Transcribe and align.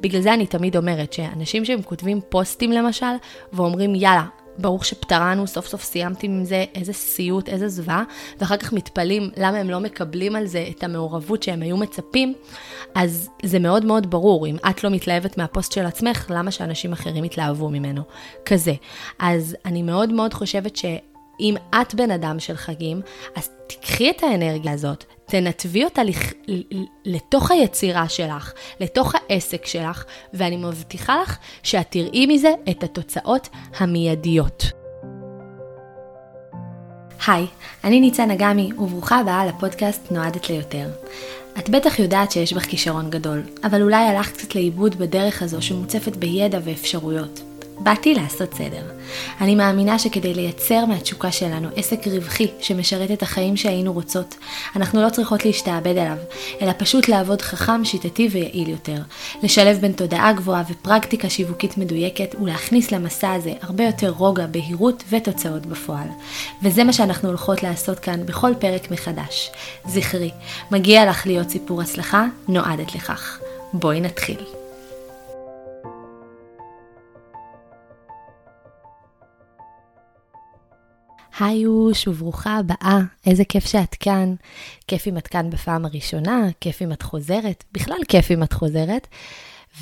בגלל 0.00 0.20
זה 0.20 0.34
אני 0.34 0.46
תמיד 0.46 0.76
אומרת 0.76 1.12
שאנשים 1.12 1.64
שהם 1.64 1.82
כותבים 1.82 2.20
פוסטים 2.28 2.72
למשל, 2.72 3.06
ואומרים 3.52 3.94
יאללה, 3.94 4.26
ברוך 4.58 4.84
שפטרנו, 4.84 5.46
סוף 5.46 5.66
סוף 5.66 5.82
סיימתי 5.82 6.26
עם 6.26 6.44
זה, 6.44 6.64
איזה 6.74 6.92
סיוט, 6.92 7.48
איזה 7.48 7.68
זוועה, 7.68 8.04
ואחר 8.38 8.56
כך 8.56 8.72
מתפלאים 8.72 9.30
למה 9.36 9.58
הם 9.58 9.70
לא 9.70 9.80
מקבלים 9.80 10.36
על 10.36 10.46
זה 10.46 10.68
את 10.70 10.84
המעורבות 10.84 11.42
שהם 11.42 11.62
היו 11.62 11.76
מצפים, 11.76 12.34
אז 12.94 13.28
זה 13.42 13.58
מאוד 13.58 13.84
מאוד 13.84 14.10
ברור, 14.10 14.46
אם 14.46 14.56
את 14.70 14.84
לא 14.84 14.90
מתלהבת 14.90 15.38
מהפוסט 15.38 15.72
של 15.72 15.86
עצמך, 15.86 16.26
למה 16.30 16.50
שאנשים 16.50 16.92
אחרים 16.92 17.24
יתלהבו 17.24 17.68
ממנו? 17.68 18.02
כזה. 18.44 18.74
אז 19.18 19.56
אני 19.64 19.82
מאוד 19.82 20.12
מאוד 20.12 20.34
חושבת 20.34 20.76
ש... 20.76 20.84
אם 21.40 21.54
את 21.74 21.94
בן 21.94 22.10
אדם 22.10 22.40
של 22.40 22.56
חגים, 22.56 23.00
אז 23.36 23.50
תקחי 23.66 24.10
את 24.10 24.22
האנרגיה 24.22 24.72
הזאת, 24.72 25.04
תנתבי 25.26 25.84
אותה 25.84 26.04
לח... 26.04 26.32
לתוך 27.04 27.50
היצירה 27.50 28.08
שלך, 28.08 28.52
לתוך 28.80 29.14
העסק 29.14 29.66
שלך, 29.66 30.04
ואני 30.34 30.56
מבטיחה 30.56 31.22
לך 31.22 31.38
שאת 31.62 31.86
תראי 31.90 32.26
מזה 32.26 32.52
את 32.70 32.82
התוצאות 32.82 33.48
המיידיות. 33.78 34.64
היי, 37.26 37.46
אני 37.84 38.00
ניצן 38.00 38.30
אגמי, 38.30 38.70
וברוכה 38.78 39.20
הבאה 39.20 39.46
לפודקאסט 39.46 40.12
נועדת 40.12 40.50
ליותר. 40.50 40.90
את 41.58 41.70
בטח 41.70 41.98
יודעת 41.98 42.32
שיש 42.32 42.52
בך 42.52 42.66
כישרון 42.66 43.10
גדול, 43.10 43.42
אבל 43.64 43.82
אולי 43.82 44.04
הלכת 44.04 44.36
קצת 44.36 44.54
לאיבוד 44.54 44.94
בדרך 44.94 45.42
הזו 45.42 45.62
שמוצפת 45.62 46.16
בידע 46.16 46.58
ואפשרויות. 46.64 47.40
באתי 47.80 48.14
לעשות 48.14 48.54
סדר. 48.54 48.82
אני 49.40 49.54
מאמינה 49.54 49.98
שכדי 49.98 50.34
לייצר 50.34 50.84
מהתשוקה 50.84 51.32
שלנו 51.32 51.68
עסק 51.76 52.06
רווחי 52.06 52.46
שמשרת 52.60 53.10
את 53.10 53.22
החיים 53.22 53.56
שהיינו 53.56 53.92
רוצות, 53.92 54.34
אנחנו 54.76 55.02
לא 55.02 55.10
צריכות 55.10 55.44
להשתעבד 55.44 55.98
עליו, 55.98 56.16
אלא 56.62 56.72
פשוט 56.78 57.08
לעבוד 57.08 57.42
חכם, 57.42 57.84
שיטתי 57.84 58.28
ויעיל 58.32 58.68
יותר. 58.68 59.02
לשלב 59.42 59.78
בין 59.80 59.92
תודעה 59.92 60.32
גבוהה 60.32 60.62
ופרקטיקה 60.70 61.30
שיווקית 61.30 61.78
מדויקת, 61.78 62.34
ולהכניס 62.40 62.92
למסע 62.92 63.32
הזה 63.32 63.52
הרבה 63.62 63.84
יותר 63.84 64.10
רוגע, 64.10 64.46
בהירות 64.46 65.04
ותוצאות 65.10 65.66
בפועל. 65.66 66.08
וזה 66.62 66.84
מה 66.84 66.92
שאנחנו 66.92 67.28
הולכות 67.28 67.62
לעשות 67.62 67.98
כאן 67.98 68.26
בכל 68.26 68.52
פרק 68.58 68.90
מחדש. 68.90 69.50
זכרי, 69.86 70.30
מגיע 70.70 71.10
לך 71.10 71.26
להיות 71.26 71.50
סיפור 71.50 71.82
הצלחה, 71.82 72.26
נועדת 72.48 72.94
לכך. 72.94 73.38
בואי 73.72 74.00
נתחיל. 74.00 74.57
היוש 81.40 82.08
וברוכה 82.08 82.56
הבאה, 82.56 82.98
איזה 83.26 83.44
כיף 83.44 83.66
שאת 83.66 83.94
כאן. 83.94 84.34
כיף 84.86 85.08
אם 85.08 85.18
את 85.18 85.26
כאן 85.26 85.50
בפעם 85.50 85.84
הראשונה, 85.84 86.48
כיף 86.60 86.82
אם 86.82 86.92
את 86.92 87.02
חוזרת, 87.02 87.64
בכלל 87.72 87.98
כיף 88.08 88.30
אם 88.30 88.42
את 88.42 88.52
חוזרת. 88.52 89.06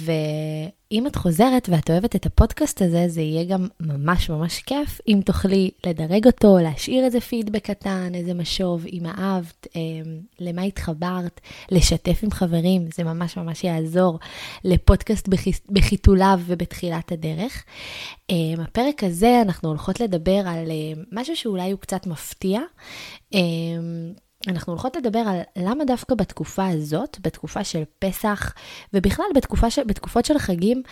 ואם 0.00 1.06
את 1.06 1.16
חוזרת 1.16 1.69
ואת 1.69 1.91
אוהבת 1.91 2.16
את 2.16 2.27
הפודקאסט 2.27 2.83
הזה, 2.83 3.05
זה 3.08 3.20
יהיה 3.20 3.44
גם 3.44 3.66
ממש 3.80 4.30
ממש 4.30 4.58
כיף 4.58 5.00
אם 5.08 5.20
תוכלי 5.25 5.70
לדרג 5.86 6.27
אותו, 6.27 6.58
להשאיר 6.58 7.05
איזה 7.05 7.20
פידבק 7.20 7.70
קטן, 7.70 8.14
איזה 8.14 8.34
משוב, 8.34 8.86
אם 8.86 9.06
אהבת, 9.06 9.66
אה, 9.77 9.80
למה 10.41 10.62
התחברת, 10.62 11.41
לשתף 11.70 12.20
עם 12.22 12.30
חברים, 12.30 12.86
זה 12.94 13.05
ממש 13.05 13.36
ממש 13.36 13.64
יעזור 13.64 14.19
לפודקאסט 14.64 15.28
בחיתוליו 15.69 16.41
ובתחילת 16.47 17.12
הדרך. 17.12 17.64
אה, 18.31 18.62
הפרק 18.62 19.05
הזה 19.05 19.42
אנחנו 19.42 19.69
הולכות 19.69 20.00
לדבר 20.00 20.42
על 20.47 20.70
אה, 20.70 21.03
משהו 21.12 21.36
שאולי 21.36 21.70
הוא 21.70 21.81
קצת 21.81 22.06
מפתיע. 22.06 22.60
אה, 23.34 23.41
אנחנו 24.48 24.72
הולכות 24.72 24.97
לדבר 24.97 25.19
על 25.19 25.41
למה 25.56 25.84
דווקא 25.84 26.14
בתקופה 26.14 26.66
הזאת, 26.66 27.19
בתקופה 27.22 27.64
של 27.64 27.83
פסח, 27.98 28.53
ובכלל 28.92 29.27
בתקופה 29.34 29.70
ש... 29.70 29.78
בתקופות 29.78 30.25
של 30.25 30.38
חגים, 30.38 30.83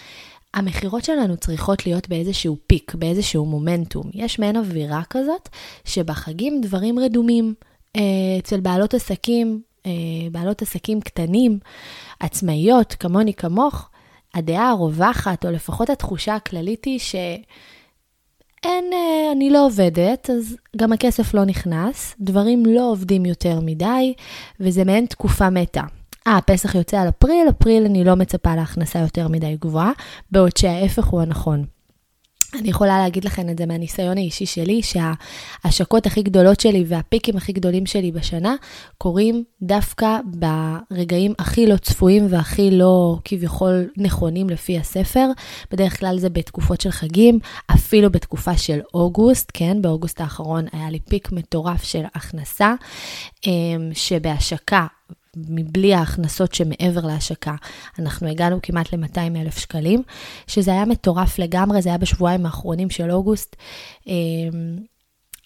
המכירות 0.55 1.05
שלנו 1.05 1.37
צריכות 1.37 1.87
להיות 1.87 2.09
באיזשהו 2.09 2.57
פיק, 2.67 2.95
באיזשהו 2.95 3.47
מומנטום. 3.47 4.11
יש 4.15 4.39
מעין 4.39 4.57
אווירה 4.57 5.03
כזאת, 5.11 5.49
שבחגים 5.85 6.61
דברים 6.61 6.99
רדומים. 6.99 7.55
אה, 7.97 8.03
אצל 8.39 8.61
בעלות 8.61 8.95
עסקים, 8.95 9.61
אה, 9.87 9.91
בעלות 10.33 10.63
עסקים 10.63 11.01
קטנים, 11.01 11.59
עצמאיות, 12.21 12.95
כמוני 12.95 13.35
כמוך, 13.35 13.89
הדעה 14.35 14.71
הרווחת, 14.71 15.45
או 15.45 15.51
לפחות 15.51 15.91
התחושה 15.91 16.35
הכללית 16.35 16.85
היא 16.85 16.99
ש... 16.99 17.15
אין, 18.65 18.85
אה, 18.93 19.33
אני 19.33 19.51
לא 19.51 19.67
עובדת, 19.67 20.31
אז 20.31 20.57
גם 20.77 20.93
הכסף 20.93 21.35
לא 21.35 21.45
נכנס, 21.45 22.15
דברים 22.21 22.67
לא 22.67 22.91
עובדים 22.91 23.27
יותר 23.27 23.61
מדי, 23.63 24.15
וזה 24.61 24.85
מעין 24.85 25.07
תקופה 25.07 25.51
מתה. 25.51 25.83
אה, 26.27 26.39
פסח 26.47 26.75
יוצא 26.75 27.01
על 27.01 27.09
אפריל, 27.09 27.49
אפריל 27.49 27.85
אני 27.85 28.05
לא 28.05 28.15
מצפה 28.15 28.55
להכנסה 28.55 28.99
יותר 28.99 29.29
מדי 29.29 29.57
גבוהה, 29.61 29.93
בעוד 30.31 30.57
שההפך 30.57 31.05
הוא 31.05 31.21
הנכון. 31.21 31.74
אני 32.61 32.71
יכולה 32.71 32.99
להגיד 32.99 33.25
לכם 33.25 33.49
את 33.49 33.59
זה 33.59 33.67
מהניסיון 33.67 34.19
האישי 34.19 34.47
שלי, 34.47 34.81
שההשקות 34.83 36.07
הכי 36.07 36.23
גדולות 36.23 36.61
שלי 36.61 36.85
והפיקים 36.89 37.37
הכי 37.37 37.53
גדולים 37.53 37.87
שלי 37.87 38.13
בשנה 38.13 38.55
קורים 38.99 39.45
דווקא 39.63 40.19
ברגעים 40.25 41.33
הכי 41.39 41.67
לא 41.67 41.77
צפויים 41.77 42.27
והכי 42.31 42.71
לא 42.71 43.19
כביכול 43.25 43.91
נכונים 43.97 44.51
לפי 44.51 44.79
הספר. 44.79 45.27
בדרך 45.71 46.01
כלל 46.01 46.19
זה 46.19 46.29
בתקופות 46.29 46.81
של 46.81 46.91
חגים, 46.91 47.39
אפילו 47.75 48.11
בתקופה 48.11 48.57
של 48.57 48.81
אוגוסט, 48.95 49.51
כן? 49.55 49.83
באוגוסט 49.83 50.21
האחרון 50.21 50.65
היה 50.73 50.91
לי 50.91 51.01
פיק 51.01 51.33
מטורף 51.33 51.83
של 51.83 52.03
הכנסה, 52.15 52.75
אמ, 53.47 53.91
שבהשקה 53.93 54.87
מבלי 55.37 55.95
ההכנסות 55.95 56.55
שמעבר 56.55 57.07
להשקה, 57.07 57.55
אנחנו 57.99 58.29
הגענו 58.29 58.59
כמעט 58.63 58.95
ל-200 58.95 59.37
אלף 59.37 59.59
שקלים, 59.59 60.03
שזה 60.47 60.71
היה 60.71 60.85
מטורף 60.85 61.39
לגמרי, 61.39 61.83
זה 61.83 61.89
היה 61.89 61.99
בשבועיים 61.99 62.47
האחרונים 62.47 62.91
של 62.91 63.11
אוגוסט. 63.11 63.57
אמ, 64.07 64.79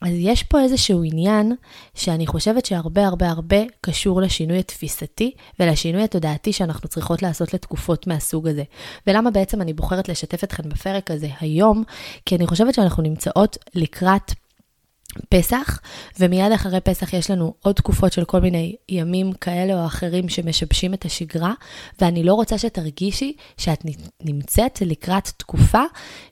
אז 0.03 0.13
יש 0.13 0.43
פה 0.43 0.61
איזשהו 0.61 1.03
עניין 1.05 1.53
שאני 1.95 2.27
חושבת 2.27 2.67
שהרבה 2.67 3.07
הרבה 3.07 3.29
הרבה 3.29 3.57
קשור 3.81 4.21
לשינוי 4.21 4.59
התפיסתי 4.59 5.33
ולשינוי 5.61 6.03
התודעתי 6.03 6.53
שאנחנו 6.53 6.89
צריכות 6.89 7.23
לעשות 7.23 7.55
לתקופות 7.55 8.07
מהסוג 8.07 8.49
הזה. 8.49 8.63
ולמה 9.07 9.31
בעצם 9.31 9.63
אני 9.63 9.73
בוחרת 9.73 10.09
לשתף 10.09 10.45
אתכם 10.45 10.69
בפרק 10.69 11.11
הזה 11.11 11.29
היום? 11.41 11.83
כי 12.27 12.37
אני 12.37 12.47
חושבת 12.47 12.75
שאנחנו 12.75 13.03
נמצאות 13.03 13.57
לקראת 13.75 14.33
פסח, 15.29 15.79
ומיד 16.21 16.53
אחרי 16.53 16.81
פסח 16.81 17.13
יש 17.13 17.31
לנו 17.31 17.55
עוד 17.63 17.75
תקופות 17.75 18.13
של 18.13 18.25
כל 18.25 18.41
מיני 18.41 18.77
ימים 18.89 19.33
כאלה 19.33 19.81
או 19.81 19.87
אחרים 19.87 20.29
שמשבשים 20.29 20.95
את 20.95 21.05
השגרה, 21.05 21.53
ואני 22.01 22.23
לא 22.23 22.35
רוצה 22.35 22.59
שתרגישי 22.59 23.33
שאת 23.57 23.85
נמצאת 24.21 24.83
לקראת 24.87 25.29
תקופה 25.37 25.83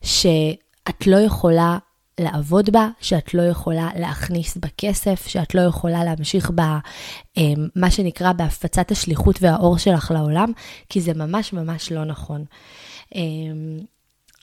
שאת 0.03 1.07
לא 1.07 1.17
יכולה 1.17 1.79
לעבוד 2.21 2.71
בה, 2.71 2.89
שאת 3.01 3.35
לא 3.35 3.43
יכולה 3.43 3.89
להכניס 3.97 4.57
בה 4.57 4.69
כסף, 4.79 5.27
שאת 5.27 5.55
לא 5.55 5.61
יכולה 5.61 6.05
להמשיך 6.05 6.51
בה, 6.51 6.79
אמ, 7.37 7.91
שנקרא, 7.91 8.33
בהפצת 8.33 8.91
השליחות 8.91 9.43
והאור 9.43 9.79
שלך 9.79 10.11
לעולם, 10.11 10.53
כי 10.89 11.01
זה 11.01 11.15
ממש 11.15 11.53
ממש 11.53 11.93
לא 11.93 12.05
נכון. 12.05 12.45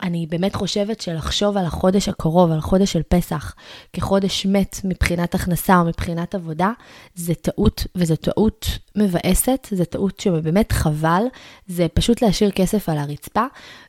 אני 0.02 0.28
באמת 0.30 0.56
חושבת 0.56 1.02
שלחשוב 1.02 1.58
על 1.58 1.66
החודש 1.66 2.10
הקרוב, 2.10 2.52
על 2.52 2.58
החודש 2.58 2.94
של 2.94 3.02
פסח, 3.08 3.56
כחודש 3.94 4.46
מת 4.46 4.78
מבחינת 4.84 5.36
הכנסה 5.36 5.80
או 5.80 5.86
מבחינת 5.86 6.36
עבודה, 6.36 6.72
זה 7.16 7.36
טעות, 7.36 7.88
וזו 7.96 8.16
טעות 8.16 8.68
מבאסת, 8.96 9.68
זו 9.72 9.86
טעות 9.86 10.20
שבאמת 10.20 10.72
חבל, 10.72 11.24
זה 11.68 11.88
פשוט 11.94 12.22
להשאיר 12.22 12.52
כסף 12.52 12.90
על 12.90 12.98
הרצפה, 12.98 13.46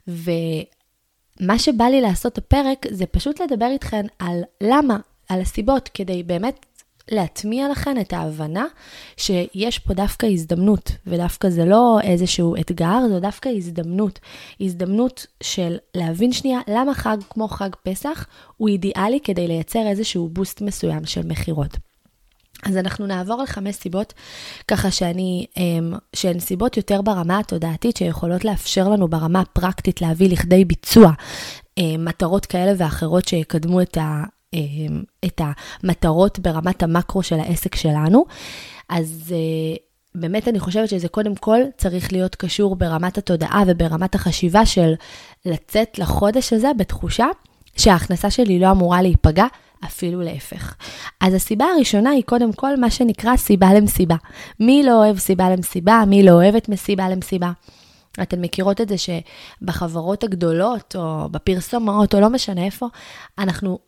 ומה 0.09 1.59
שבא 1.59 1.85
לי 1.85 2.01
לעשות 2.01 2.39
הפרק 2.39 2.87
זה 2.91 3.07
פשוט 3.07 3.41
לדבר 3.41 3.69
איתכן 3.71 4.07
על 4.19 4.43
למה, 4.61 4.97
על 5.29 5.41
הסיבות, 5.41 5.91
כדי 5.95 6.23
באמת 6.23 6.67
להטמיע 7.11 7.69
לכן 7.69 8.01
את 8.01 8.13
ההבנה 8.13 8.67
שיש 9.17 9.79
פה 9.79 9.95
דווקא 9.95 10.27
הזדמנות, 10.27 10.93
ודווקא 11.07 11.51
זה 11.51 11.65
לא 11.65 11.99
איזשהו 12.03 12.57
אתגר, 12.57 12.99
זו 13.09 13.21
דווקא 13.21 13.49
הזדמנות. 13.49 14.19
הזדמנות 14.61 15.27
של 15.43 15.77
להבין 15.95 16.33
שנייה 16.33 16.61
למה 16.69 16.95
חג 16.95 17.17
כמו 17.31 17.49
חג 17.49 17.71
פסח 17.83 18.27
הוא 18.57 18.69
אידיאלי 18.69 19.21
כדי 19.25 19.49
לייצר 19.49 19.87
איזשהו 19.87 20.29
בוסט 20.29 20.61
מסוים 20.61 21.05
של 21.05 21.27
מכירות. 21.27 21.77
אז 22.63 22.77
אנחנו 22.77 23.07
נעבור 23.07 23.41
על 23.41 23.47
חמש 23.47 23.75
סיבות, 23.75 24.13
ככה 24.69 24.91
שאני, 24.91 25.47
אמ, 25.57 25.95
שהן 26.17 26.41
סיבות 26.41 26.77
יותר 26.77 27.03
ברמה 27.03 27.39
התודעתית, 27.39 27.97
שיכולות 27.97 28.45
לאפשר 28.45 28.89
לנו 28.89 29.09
ברמה 29.09 29.41
הפרקטית 29.41 30.01
להביא 30.01 30.31
לכדי 30.31 30.65
ביצוע 30.65 31.13
אמ, 31.79 32.05
מטרות 32.05 32.47
כאלה 32.47 32.73
ואחרות 32.79 33.29
שיקדמו 33.29 33.81
את, 33.81 33.97
ה, 33.97 34.25
את 35.25 35.41
המטרות 35.41 36.39
ברמת 36.39 36.83
המקרו 36.83 37.23
של 37.23 37.41
העסק 37.41 37.75
שלנו. 37.75 38.25
אז 38.89 39.35
אה, 39.37 39.77
באמת 40.15 40.49
אני 40.49 40.61
חושבת 40.61 40.89
שזה 40.89 41.09
קודם 41.09 41.35
כל 41.35 41.61
צריך 41.77 42.13
להיות 42.13 42.35
קשור 42.35 42.77
ברמת 42.77 43.19
התודעה 43.19 43.63
וברמת 43.67 44.15
החשיבה 44.15 44.67
של 44.67 44.93
לצאת 45.45 45.99
לחודש 45.99 46.53
הזה 46.53 46.71
בתחושה 46.79 47.27
שההכנסה 47.77 48.31
שלי 48.31 48.59
לא 48.59 48.71
אמורה 48.71 49.03
להיפגע, 49.03 49.47
אפילו 49.85 50.23
להפך. 50.23 50.75
אז 51.21 51.35
הסיבה 51.35 51.65
הראשונה 51.65 52.11
היא 52.11 52.23
קודם 52.27 52.53
כל 52.53 52.77
מה 52.77 52.91
שנקרא 52.91 53.37
סיבה 53.37 53.75
למסיבה. 53.75 54.17
מי 54.61 54.83
לא 54.83 54.93
אוהב 54.93 55.19
סיבה 55.19 55.51
למסיבה? 55.51 56.05
מי 56.07 56.23
לא 56.23 56.33
אוהבת 56.33 56.69
מסיבה 56.69 57.09
למסיבה? 57.09 57.53
אתן 58.23 58.41
מכירות 58.41 58.81
את 58.81 58.89
זה 58.89 58.95
שבחברות 58.99 60.25
הגדולות, 60.25 60.97
או 60.99 61.29
בפרסומות, 61.31 62.15
או 62.15 62.21
לא 62.21 62.31
משנה 62.31 62.65
איפה, 62.65 62.87
אנחנו, 63.39 63.79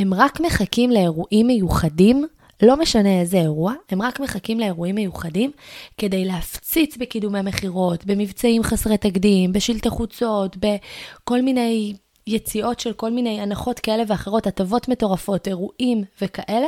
הם 0.00 0.14
רק 0.14 0.40
מחכים 0.40 0.90
לאירועים 0.90 1.46
מיוחדים, 1.46 2.26
לא 2.62 2.76
משנה 2.76 3.20
איזה 3.20 3.36
אירוע, 3.36 3.74
הם 3.90 4.02
רק 4.02 4.20
מחכים 4.20 4.60
לאירועים 4.60 4.94
מיוחדים 4.94 5.50
כדי 5.98 6.24
להפציץ 6.24 6.96
בקידומי 6.96 7.42
מכירות, 7.42 8.04
במבצעים 8.04 8.62
חסרי 8.62 8.98
תקדים, 8.98 9.52
בשלטי 9.52 9.90
חוצות, 9.90 10.56
בכל 10.56 11.42
מיני 11.42 11.94
יציאות 12.26 12.80
של 12.80 12.92
כל 12.92 13.10
מיני 13.10 13.40
הנחות 13.40 13.78
כאלה 13.78 14.02
ואחרות, 14.06 14.46
הטבות 14.46 14.88
מטורפות, 14.88 15.48
אירועים 15.48 16.04
וכאלה. 16.22 16.66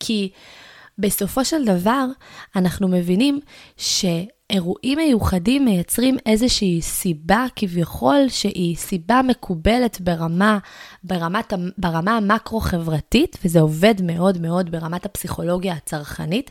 כי 0.00 0.30
בסופו 0.98 1.44
של 1.44 1.64
דבר, 1.64 2.06
אנחנו 2.56 2.88
מבינים 2.88 3.40
שאירועים 3.76 4.98
מיוחדים 4.98 5.64
מייצרים 5.64 6.16
איזושהי 6.26 6.82
סיבה 6.82 7.46
כביכול 7.56 8.28
שהיא 8.28 8.76
סיבה 8.76 9.20
מקובלת 9.22 10.00
ברמה, 10.00 10.58
ברמת, 11.04 11.52
ברמה 11.78 12.16
המקרו-חברתית, 12.16 13.38
וזה 13.44 13.60
עובד 13.60 13.94
מאוד 14.02 14.40
מאוד 14.40 14.70
ברמת 14.70 15.06
הפסיכולוגיה 15.06 15.74
הצרכנית, 15.74 16.50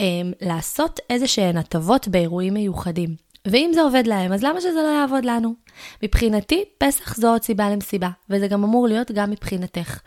אמ, 0.00 0.32
לעשות 0.40 1.00
איזה 1.10 1.26
שהן 1.26 1.56
הטבות 1.56 2.08
באירועים 2.08 2.54
מיוחדים. 2.54 3.16
ואם 3.46 3.70
זה 3.74 3.82
עובד 3.82 4.06
להם, 4.06 4.32
אז 4.32 4.42
למה 4.44 4.60
שזה 4.60 4.82
לא 4.82 4.88
יעבוד 4.88 5.24
לנו? 5.24 5.54
מבחינתי, 6.02 6.64
פסח 6.78 7.16
זו 7.16 7.28
עוד 7.28 7.42
סיבה 7.42 7.70
למסיבה, 7.70 8.08
וזה 8.30 8.48
גם 8.48 8.64
אמור 8.64 8.88
להיות 8.88 9.10
גם 9.10 9.30
מבחינתך. 9.30 10.00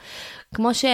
כמו 0.55 0.73
ש... 0.73 0.85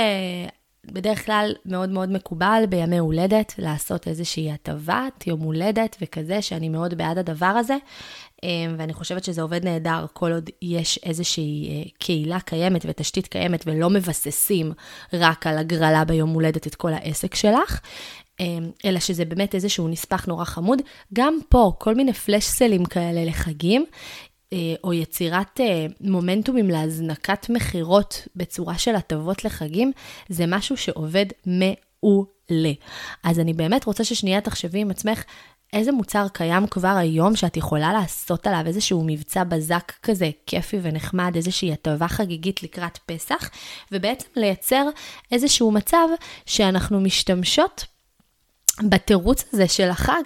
בדרך 0.86 1.26
כלל 1.26 1.54
מאוד 1.66 1.90
מאוד 1.90 2.12
מקובל 2.12 2.64
בימי 2.70 2.98
הולדת 2.98 3.54
לעשות 3.58 4.08
איזושהי 4.08 4.52
הטבת 4.52 5.28
יום 5.28 5.40
הולדת 5.40 5.96
וכזה, 6.02 6.42
שאני 6.42 6.70
מאוד 6.70 6.94
בעד 6.94 7.18
הדבר 7.18 7.46
הזה, 7.46 7.76
אמ, 8.44 8.76
ואני 8.78 8.94
חושבת 8.94 9.24
שזה 9.24 9.42
עובד 9.42 9.66
נהדר 9.66 10.06
כל 10.14 10.32
עוד 10.32 10.50
יש 10.62 11.00
איזושהי 11.04 11.70
אה, 11.70 11.90
קהילה 12.00 12.40
קיימת 12.40 12.82
ותשתית 12.88 13.28
קיימת 13.28 13.64
ולא 13.68 13.90
מבססים 13.90 14.72
רק 15.14 15.48
על 15.48 15.58
הגרלה 15.58 16.06
ביום 16.06 16.30
הולדת 16.30 16.68
את 16.68 16.76
כל 16.76 16.94
העסק 16.94 17.36
שלך. 17.36 17.82
אמ, 18.40 18.72
אלא 18.86 19.00
שזה 19.00 19.26
באמת 19.26 19.56
איזשהו 19.56 19.88
נספח 19.88 20.26
נורא 20.26 20.46
חמוד. 20.46 20.82
גם 21.14 21.38
פה, 21.50 21.72
כל 21.78 21.96
מיני 21.96 22.14
פלאש 22.14 22.44
סלים 22.44 22.86
כאלה 22.86 23.26
לחגים, 23.26 23.86
או 24.84 24.94
יצירת 24.94 25.60
אה, 25.60 25.86
מומנטומים 26.02 26.70
להזנקת 26.70 27.50
מכירות 27.50 28.28
בצורה 28.36 28.78
של 28.78 28.96
הטבות 28.96 29.46
לחגים, 29.46 29.92
זה 30.30 30.46
משהו 30.48 30.78
שעובד 30.78 31.26
מעולה. 31.46 32.72
אז 33.24 33.40
אני 33.40 33.54
באמת 33.54 33.86
רוצה 33.86 34.04
ששנייה 34.04 34.42
תחשבי 34.42 34.80
עם 34.80 34.92
עצמך, 34.92 35.24
איזה 35.74 35.92
מוצר 35.92 36.28
קיים 36.34 36.68
כבר 36.68 36.96
היום 36.98 37.36
שאת 37.36 37.58
יכולה 37.58 37.94
לעשות 37.94 38.48
עליו 38.48 38.64
איזשהו 38.66 39.04
מבצע 39.06 39.44
בזק 39.44 39.92
כזה 40.04 40.30
כיפי 40.46 40.80
ונחמד, 40.82 41.32
איזושהי 41.36 41.74
הטבה 41.74 42.08
חגיגית 42.08 42.64
לקראת 42.64 42.98
פסח, 43.06 43.50
ובעצם 43.92 44.28
לייצר 44.36 44.86
איזשהו 45.32 45.72
מצב 45.72 46.08
שאנחנו 46.46 47.02
משתמשות 47.02 47.86
בתירוץ 48.90 49.44
הזה 49.54 49.68
של 49.68 49.90
החג, 49.90 50.22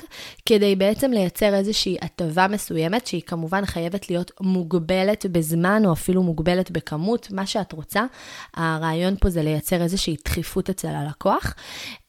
כדי 0.45 0.75
בעצם 0.75 1.11
לייצר 1.11 1.55
איזושהי 1.55 1.97
הטבה 2.01 2.47
מסוימת, 2.47 3.07
שהיא 3.07 3.21
כמובן 3.25 3.65
חייבת 3.65 4.09
להיות 4.09 4.31
מוגבלת 4.41 5.25
בזמן, 5.31 5.83
או 5.85 5.93
אפילו 5.93 6.23
מוגבלת 6.23 6.71
בכמות, 6.71 7.27
מה 7.31 7.45
שאת 7.45 7.71
רוצה. 7.71 8.05
הרעיון 8.53 9.15
פה 9.21 9.29
זה 9.29 9.43
לייצר 9.43 9.81
איזושהי 9.81 10.15
דחיפות 10.25 10.69
אצל 10.69 10.87
הלקוח. 10.87 11.55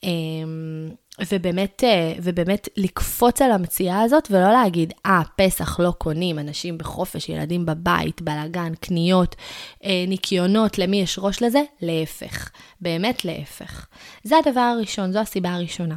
אמ, 0.06 0.88
ובאמת, 1.31 1.85
אה, 1.85 2.12
ובאמת 2.23 2.69
לקפוץ 2.76 3.43
על 3.43 3.53
המציאה 3.53 4.03
הזאת 4.03 4.29
ולא 4.31 4.53
להגיד, 4.53 4.93
אה, 5.06 5.20
ah, 5.20 5.29
פסח 5.37 5.81
לא 5.81 5.91
קונים, 5.99 6.38
אנשים 6.38 6.79
בחופש, 6.79 7.29
ילדים 7.29 7.67
בבית, 7.67 8.23
בלאגן, 8.23 8.75
קניות, 8.75 9.37
אה, 9.85 10.05
ניקיונות, 10.08 10.79
למי 10.79 11.00
יש 11.00 11.19
ראש 11.23 11.43
לזה? 11.43 11.62
להפך, 11.81 12.50
באמת 12.81 13.25
להפך. 13.25 13.87
זה 14.25 14.37
הדבר 14.38 14.61
הראשון, 14.61 15.12
זו 15.12 15.19
הסיבה 15.19 15.50
הראשונה. 15.50 15.97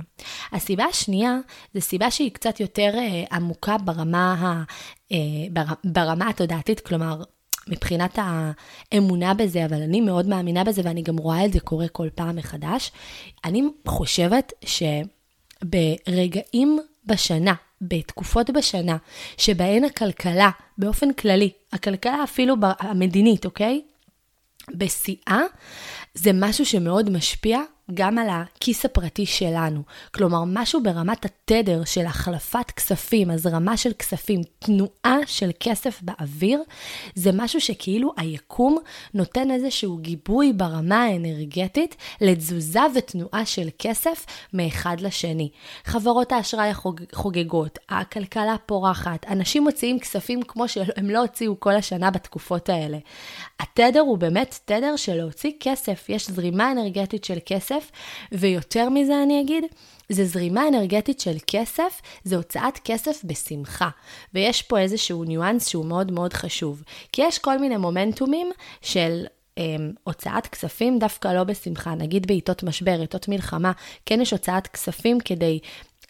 הסיבה 0.52 0.86
השנייה, 0.86 1.38
זו 1.74 1.82
סיבה 1.82 2.12
שהיא 2.12 2.32
קצת 2.32 2.60
יותר 2.60 2.92
אה, 2.96 3.24
עמוקה 3.32 3.78
ברמה, 3.78 4.34
ה, 4.34 4.64
ברמה 5.84 6.30
התודעתית, 6.30 6.80
כלומר, 6.80 7.24
מבחינת 7.70 8.20
האמונה 8.22 9.34
בזה, 9.34 9.66
אבל 9.66 9.82
אני 9.82 10.02
מאוד 10.02 10.28
מאמינה 10.28 10.64
בזה 10.64 10.82
ואני 10.86 11.02
גם 11.02 11.18
רואה 11.18 11.46
את 11.46 11.54
זה 11.54 11.60
קורה 11.60 11.88
כל 11.88 12.08
פעם 12.16 12.36
מחדש. 12.36 12.92
אני 13.46 13.64
חושבת 13.88 14.54
שברגעים 15.64 16.80
בשנה, 17.06 17.54
בתקופות 17.82 18.50
בשנה, 18.50 18.98
שבהן 19.38 19.84
הכלכלה, 19.84 20.50
באופן 20.78 21.14
כללי, 21.14 21.50
הכלכלה 21.74 22.24
אפילו 22.24 22.56
המדינית, 22.80 23.46
אוקיי? 23.46 23.82
בשיאה, 24.70 25.42
זה 26.14 26.32
משהו 26.34 26.66
שמאוד 26.66 27.10
משפיע 27.10 27.60
גם 27.94 28.18
על 28.18 28.28
הכיס 28.30 28.86
הפרטי 28.86 29.26
שלנו. 29.26 29.82
כלומר, 30.14 30.44
משהו 30.46 30.84
ברמת 30.84 31.26
התדר 31.26 31.84
של 31.86 32.06
החלפת 32.06 32.72
כספים, 32.72 33.32
הזרמה 33.32 33.78
של 33.78 33.94
כספים, 33.94 34.42
תנועה 34.60 35.18
של 35.26 35.50
כסף 35.60 36.02
באוויר, 36.02 36.64
זה 37.16 37.32
משהו 37.34 37.62
שכאילו 37.62 38.14
היקום 38.18 38.78
נותן 39.14 39.52
איזשהו 39.52 39.98
גיבוי 39.98 40.54
ברמה 40.54 41.04
האנרגטית 41.04 41.96
לתזוזה 42.22 42.82
ותנועה 42.96 43.46
של 43.46 43.68
כסף 43.80 44.26
מאחד 44.54 45.00
לשני. 45.00 45.50
חברות 45.84 46.32
האשראי 46.32 46.72
חוגגות, 47.14 47.80
הכלכלה 47.90 48.56
פורחת, 48.66 49.26
אנשים 49.30 49.64
מוציאים 49.64 50.00
כספים 50.00 50.44
כמו 50.44 50.68
שהם 50.68 51.10
לא 51.10 51.20
הוציאו 51.20 51.60
כל 51.60 51.76
השנה 51.76 52.12
בתקופות 52.12 52.70
האלה. 52.70 52.98
התדר 53.60 54.00
הוא 54.00 54.18
באמת 54.18 54.60
תדר 54.66 54.96
של 54.96 55.16
להוציא 55.16 55.52
כסף, 55.60 56.06
יש 56.10 56.30
זרימה 56.30 56.72
אנרגטית 56.72 57.24
של 57.24 57.38
כסף, 57.46 57.79
ויותר 58.32 58.90
מזה 58.90 59.24
אני 59.24 59.42
אגיד, 59.42 59.64
זה 60.10 60.26
זרימה 60.26 60.68
אנרגטית 60.68 61.20
של 61.20 61.38
כסף, 61.48 62.02
זה 62.24 62.36
הוצאת 62.36 62.80
כסף 62.84 63.22
בשמחה. 63.24 63.90
ויש 64.34 64.62
פה 64.62 64.80
איזשהו 64.80 65.24
ניואנס 65.24 65.68
שהוא 65.68 65.86
מאוד 65.86 66.12
מאוד 66.12 66.34
חשוב. 66.34 66.84
כי 67.12 67.22
יש 67.22 67.40
כל 67.40 67.58
מיני 67.58 67.78
מומנטומים 67.78 68.52
של 68.82 69.26
אמ, 69.58 69.92
הוצאת 70.04 70.48
כספים 70.48 71.00
דווקא 71.00 71.28
לא 71.28 71.44
בשמחה, 71.44 71.96
נגיד 71.96 72.28
בעיתות 72.28 72.64
משבר, 72.64 73.00
עיתות 73.00 73.28
מלחמה, 73.28 73.72
כן 74.06 74.22
יש 74.22 74.32
הוצאת 74.32 74.68
כספים 74.68 75.20
כדי 75.20 75.60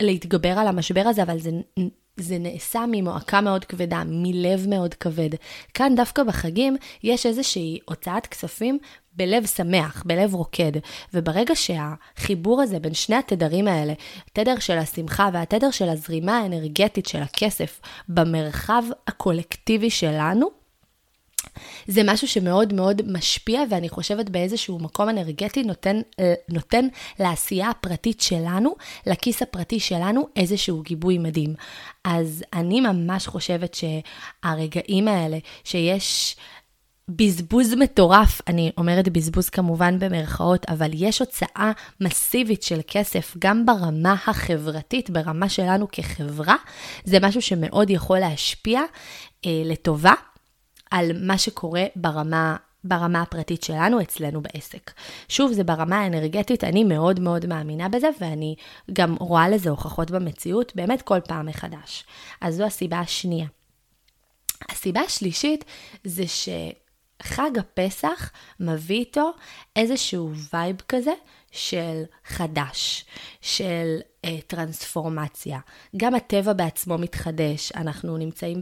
להתגבר 0.02 0.60
על 0.60 0.68
המשבר 0.68 1.04
הזה, 1.08 1.24
אבל 1.24 1.40
זה 1.40 1.50
זה 2.22 2.38
נעשה 2.40 2.86
ממועקה 2.92 3.42
מאוד 3.42 3.66
כבדה, 3.66 4.04
מלב 4.08 4.66
מאוד 4.68 4.94
כבד. 4.94 5.30
כאן 5.74 5.96
דווקא 5.96 6.24
בחגים 6.24 6.78
יש 7.04 7.26
איזושהי 7.26 7.80
הוצאת 7.86 8.28
כספים 8.28 8.80
בלב 9.14 9.46
שמח, 9.46 10.04
בלב 10.06 10.34
רוקד. 10.34 10.72
וברגע 11.14 11.54
שהחיבור 11.56 12.62
הזה 12.62 12.80
בין 12.80 12.94
שני 12.94 13.16
התדרים 13.16 13.68
האלה, 13.68 13.94
התדר 14.28 14.60
של 14.60 14.78
השמחה 14.78 15.30
והתדר 15.34 15.72
של 15.72 15.90
הזרימה 15.90 16.38
האנרגטית 16.38 17.06
של 17.06 17.22
הכסף 17.22 17.82
במרחב 18.10 18.84
הקולקטיבי 19.08 19.90
שלנו, 19.90 20.59
זה 21.88 22.02
משהו 22.06 22.28
שמאוד 22.28 22.74
מאוד 22.74 23.02
משפיע, 23.12 23.62
ואני 23.70 23.90
חושבת 23.90 24.30
באיזשהו 24.30 24.80
מקום 24.80 25.10
אנרגטי 25.10 25.64
נותן, 25.64 26.02
נותן 26.50 26.88
לעשייה 27.20 27.70
הפרטית 27.70 28.22
שלנו, 28.22 28.76
לכיס 29.08 29.42
הפרטי 29.42 29.80
שלנו, 29.80 30.28
איזשהו 30.36 30.82
גיבוי 30.82 31.18
מדהים. 31.18 31.54
אז 32.04 32.44
אני 32.54 32.82
ממש 32.82 33.28
חושבת 33.28 33.78
שהרגעים 34.44 35.08
האלה, 35.08 35.38
שיש... 35.64 36.36
בזבוז 37.10 37.74
מטורף, 37.74 38.42
אני 38.48 38.72
אומרת 38.78 39.10
בזבוז 39.10 39.50
כמובן 39.50 40.00
במרכאות, 40.00 40.66
אבל 40.70 40.90
יש 40.94 41.20
הוצאה 41.20 41.72
מסיבית 42.02 42.64
של 42.64 42.80
כסף 42.88 43.36
גם 43.40 43.66
ברמה 43.66 44.16
החברתית, 44.28 45.10
ברמה 45.10 45.50
שלנו 45.50 45.88
כחברה, 45.92 46.56
זה 47.04 47.18
משהו 47.22 47.42
שמאוד 47.42 47.90
יכול 47.90 48.20
להשפיע 48.20 48.82
אה, 49.46 49.62
לטובה 49.66 50.14
על 50.92 51.26
מה 51.28 51.38
שקורה 51.38 51.84
ברמה, 51.96 52.58
ברמה 52.84 53.22
הפרטית 53.22 53.64
שלנו, 53.64 54.02
אצלנו 54.02 54.42
בעסק. 54.42 54.92
שוב, 55.30 55.52
זה 55.52 55.64
ברמה 55.64 56.00
האנרגטית, 56.00 56.64
אני 56.64 56.84
מאוד 56.84 57.20
מאוד 57.20 57.46
מאמינה 57.46 57.90
בזה, 57.90 58.10
ואני 58.22 58.56
גם 58.94 59.16
רואה 59.16 59.50
לזה 59.50 59.70
הוכחות 59.70 60.12
במציאות, 60.12 60.72
באמת 60.76 61.02
כל 61.02 61.20
פעם 61.20 61.46
מחדש. 61.46 62.06
אז 62.42 62.56
זו 62.56 62.64
הסיבה 62.64 63.00
השנייה. 63.00 63.48
הסיבה 64.70 65.02
השלישית 65.02 65.66
זה 66.04 66.24
שחג 66.28 67.58
הפסח 67.58 68.32
מביא 68.60 69.00
איתו 69.00 69.32
איזשהו 69.76 70.32
וייב 70.54 70.76
כזה 70.88 71.14
של 71.52 72.04
חדש, 72.26 73.06
של 73.42 74.00
אה, 74.26 74.38
טרנספורמציה. 74.48 75.60
גם 75.98 76.16
הטבע 76.16 76.54
בעצמו 76.54 76.98
מתחדש, 76.98 77.72
אנחנו 77.76 78.18
נמצאים, 78.18 78.62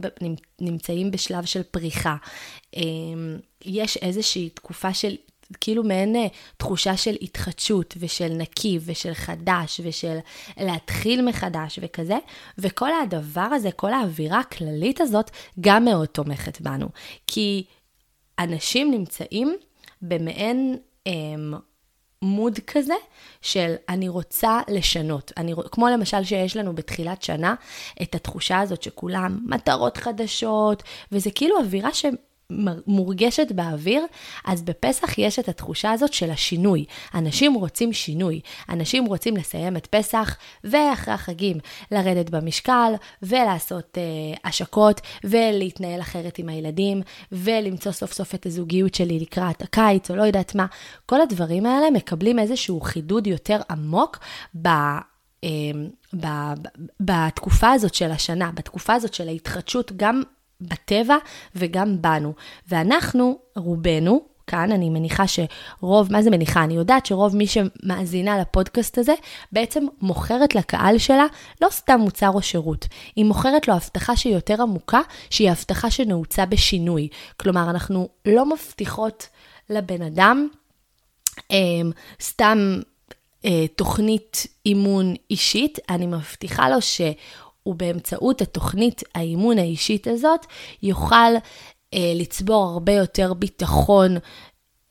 נמצאים 0.60 1.10
בשלב 1.10 1.44
של 1.44 1.62
פריחה. 1.62 2.16
אה, 2.76 2.82
יש 3.64 3.96
איזושהי 3.96 4.48
תקופה 4.50 4.94
של 4.94 5.16
כאילו 5.60 5.84
מעין 5.84 6.16
אה, 6.16 6.26
תחושה 6.56 6.96
של 6.96 7.16
התחדשות 7.22 7.94
ושל 7.98 8.28
נקי 8.28 8.78
ושל 8.84 9.14
חדש 9.14 9.80
ושל 9.84 10.18
להתחיל 10.56 11.22
מחדש 11.22 11.78
וכזה, 11.82 12.18
וכל 12.58 12.90
הדבר 13.02 13.40
הזה, 13.40 13.70
כל 13.72 13.92
האווירה 13.92 14.40
הכללית 14.40 15.00
הזאת, 15.00 15.30
גם 15.60 15.84
מאוד 15.84 16.06
תומכת 16.06 16.60
בנו. 16.60 16.88
כי 17.26 17.64
אנשים 18.38 18.90
נמצאים 18.90 19.56
במעין... 20.02 20.76
אמ, 21.06 21.54
מוד 22.22 22.58
כזה 22.66 22.94
של 23.42 23.74
אני 23.88 24.08
רוצה 24.08 24.60
לשנות. 24.68 25.32
אני, 25.36 25.54
כמו 25.72 25.88
למשל 25.88 26.24
שיש 26.24 26.56
לנו 26.56 26.74
בתחילת 26.74 27.22
שנה 27.22 27.54
את 28.02 28.14
התחושה 28.14 28.60
הזאת 28.60 28.82
שכולם 28.82 29.38
מטרות 29.46 29.96
חדשות, 29.96 30.82
וזה 31.12 31.30
כאילו 31.30 31.58
אווירה 31.58 31.94
ש... 31.94 32.04
מורגשת 32.86 33.52
באוויר, 33.52 34.04
אז 34.44 34.62
בפסח 34.62 35.18
יש 35.18 35.38
את 35.38 35.48
התחושה 35.48 35.92
הזאת 35.92 36.12
של 36.12 36.30
השינוי. 36.30 36.84
אנשים 37.14 37.54
רוצים 37.54 37.92
שינוי. 37.92 38.40
אנשים 38.68 39.04
רוצים 39.04 39.36
לסיים 39.36 39.76
את 39.76 39.86
פסח, 39.86 40.36
ואחרי 40.64 41.14
החגים 41.14 41.56
לרדת 41.90 42.30
במשקל, 42.30 42.92
ולעשות 43.22 43.98
אה, 43.98 44.02
השקות, 44.44 45.00
ולהתנהל 45.24 46.00
אחרת 46.00 46.38
עם 46.38 46.48
הילדים, 46.48 47.02
ולמצוא 47.32 47.92
סוף 47.92 48.12
סוף 48.12 48.34
את 48.34 48.46
הזוגיות 48.46 48.94
שלי 48.94 49.18
לקראת 49.20 49.62
הקיץ, 49.62 50.10
או 50.10 50.16
לא 50.16 50.22
יודעת 50.22 50.54
מה. 50.54 50.66
כל 51.06 51.20
הדברים 51.20 51.66
האלה 51.66 51.90
מקבלים 51.90 52.38
איזשהו 52.38 52.80
חידוד 52.80 53.26
יותר 53.26 53.60
עמוק 53.70 54.18
ב... 54.62 54.68
אה, 55.44 55.50
בתקופה 57.00 57.70
הזאת 57.70 57.94
של 57.94 58.10
השנה, 58.10 58.50
בתקופה 58.54 58.94
הזאת 58.94 59.14
של 59.14 59.28
ההתחדשות, 59.28 59.92
גם 59.96 60.22
בטבע 60.60 61.16
וגם 61.54 62.02
בנו. 62.02 62.34
ואנחנו, 62.68 63.38
רובנו, 63.56 64.20
כאן, 64.48 64.72
אני 64.72 64.90
מניחה 64.90 65.24
שרוב, 65.26 66.12
מה 66.12 66.22
זה 66.22 66.30
מניחה? 66.30 66.64
אני 66.64 66.74
יודעת 66.74 67.06
שרוב 67.06 67.36
מי 67.36 67.46
שמאזינה 67.46 68.38
לפודקאסט 68.38 68.98
הזה, 68.98 69.14
בעצם 69.52 69.86
מוכרת 70.00 70.54
לקהל 70.54 70.98
שלה 70.98 71.26
לא 71.60 71.68
סתם 71.70 72.00
מוצר 72.00 72.28
או 72.28 72.42
שירות, 72.42 72.86
היא 73.16 73.24
מוכרת 73.24 73.68
לו 73.68 73.74
הבטחה 73.74 74.16
שהיא 74.16 74.34
יותר 74.34 74.62
עמוקה, 74.62 75.00
שהיא 75.30 75.50
הבטחה 75.50 75.90
שנעוצה 75.90 76.46
בשינוי. 76.46 77.08
כלומר, 77.36 77.70
אנחנו 77.70 78.08
לא 78.24 78.46
מבטיחות 78.46 79.28
לבן 79.70 80.02
אדם 80.02 80.48
אה, 81.50 81.56
סתם 82.22 82.80
אה, 83.44 83.66
תוכנית 83.76 84.46
אימון 84.66 85.14
אישית, 85.30 85.78
אני 85.88 86.06
מבטיחה 86.06 86.70
לו 86.70 86.80
ש... 86.80 87.00
ובאמצעות 87.68 88.40
התוכנית 88.40 89.02
האימון 89.14 89.58
האישית 89.58 90.06
הזאת 90.06 90.46
יוכל 90.82 91.34
אה, 91.94 92.12
לצבור 92.14 92.68
הרבה 92.68 92.92
יותר 92.92 93.34
ביטחון 93.34 94.16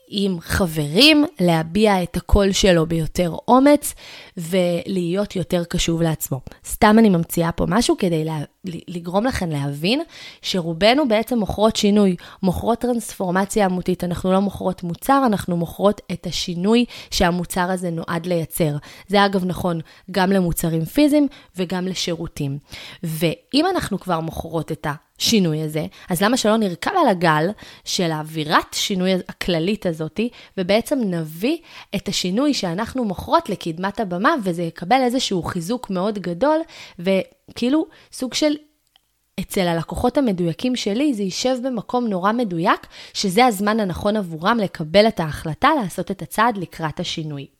עם 0.07 0.37
חברים, 0.39 1.25
להביע 1.39 2.03
את 2.03 2.17
הקול 2.17 2.51
שלו 2.51 2.85
ביותר 2.85 3.35
אומץ 3.47 3.93
ולהיות 4.37 5.35
יותר 5.35 5.63
קשוב 5.63 6.01
לעצמו. 6.01 6.41
סתם 6.65 6.95
אני 6.99 7.09
ממציאה 7.09 7.51
פה 7.51 7.65
משהו 7.67 7.97
כדי 7.97 8.25
לה, 8.25 8.39
לגרום 8.65 9.25
לכם 9.25 9.49
להבין 9.49 10.01
שרובנו 10.41 11.07
בעצם 11.07 11.39
מוכרות 11.39 11.75
שינוי, 11.75 12.15
מוכרות 12.43 12.79
טרנספורמציה 12.79 13.65
עמותית. 13.65 14.03
אנחנו 14.03 14.31
לא 14.31 14.39
מוכרות 14.39 14.83
מוצר, 14.83 15.23
אנחנו 15.25 15.57
מוכרות 15.57 16.01
את 16.11 16.25
השינוי 16.25 16.85
שהמוצר 17.11 17.71
הזה 17.71 17.89
נועד 17.91 18.25
לייצר. 18.25 18.75
זה 19.07 19.25
אגב 19.25 19.45
נכון 19.45 19.79
גם 20.11 20.31
למוצרים 20.31 20.85
פיזיים 20.85 21.27
וגם 21.55 21.87
לשירותים. 21.87 22.57
ואם 23.03 23.65
אנחנו 23.75 23.99
כבר 23.99 24.19
מוכרות 24.19 24.71
את 24.71 24.85
ה... 24.85 25.06
השינוי 25.19 25.61
הזה, 25.61 25.85
אז 26.09 26.21
למה 26.21 26.37
שלא 26.37 26.57
נרכב 26.57 26.91
על 27.01 27.07
הגל 27.07 27.49
של 27.85 28.11
האווירת 28.11 28.73
שינוי 28.73 29.13
הכללית 29.13 29.85
הזאתי, 29.85 30.29
ובעצם 30.57 30.99
נביא 31.03 31.57
את 31.95 32.07
השינוי 32.07 32.53
שאנחנו 32.53 33.05
מוכרות 33.05 33.49
לקדמת 33.49 33.99
הבמה, 33.99 34.35
וזה 34.43 34.63
יקבל 34.63 35.01
איזשהו 35.01 35.43
חיזוק 35.43 35.89
מאוד 35.89 36.19
גדול, 36.19 36.59
וכאילו 36.99 37.85
סוג 38.11 38.33
של 38.33 38.53
אצל 39.39 39.67
הלקוחות 39.67 40.17
המדויקים 40.17 40.75
שלי, 40.75 41.13
זה 41.13 41.23
יישב 41.23 41.57
במקום 41.63 42.07
נורא 42.07 42.31
מדויק, 42.31 42.87
שזה 43.13 43.45
הזמן 43.45 43.79
הנכון 43.79 44.17
עבורם 44.17 44.57
לקבל 44.57 45.07
את 45.07 45.19
ההחלטה 45.19 45.69
לעשות 45.81 46.11
את 46.11 46.21
הצעד 46.21 46.57
לקראת 46.57 46.99
השינוי. 46.99 47.56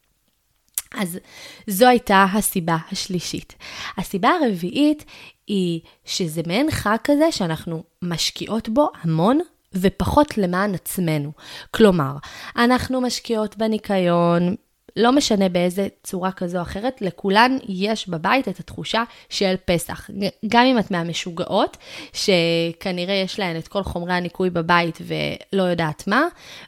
אז 0.93 1.19
זו 1.67 1.87
הייתה 1.87 2.25
הסיבה 2.33 2.77
השלישית. 2.91 3.55
הסיבה 3.97 4.29
הרביעית 4.29 5.05
היא 5.47 5.81
שזה 6.05 6.41
מעין 6.47 6.71
חג 6.71 6.97
כזה 7.03 7.31
שאנחנו 7.31 7.83
משקיעות 8.01 8.69
בו 8.69 8.89
המון 9.01 9.39
ופחות 9.73 10.37
למען 10.37 10.73
עצמנו. 10.75 11.31
כלומר, 11.71 12.11
אנחנו 12.55 13.01
משקיעות 13.01 13.57
בניקיון, 13.57 14.55
לא 14.97 15.11
משנה 15.11 15.49
באיזה 15.49 15.87
צורה 16.03 16.31
כזו 16.31 16.57
או 16.57 16.61
אחרת, 16.61 17.01
לכולן 17.01 17.57
יש 17.67 18.09
בבית 18.09 18.47
את 18.47 18.59
התחושה 18.59 19.03
של 19.29 19.55
פסח. 19.65 20.09
גם 20.47 20.65
אם 20.65 20.79
את 20.79 20.91
מהמשוגעות, 20.91 21.77
שכנראה 22.13 23.13
יש 23.13 23.39
להן 23.39 23.57
את 23.57 23.67
כל 23.67 23.83
חומרי 23.83 24.13
הניקוי 24.13 24.49
בבית 24.49 24.97
ולא 25.01 25.63
יודעת 25.63 26.07
מה, 26.07 26.23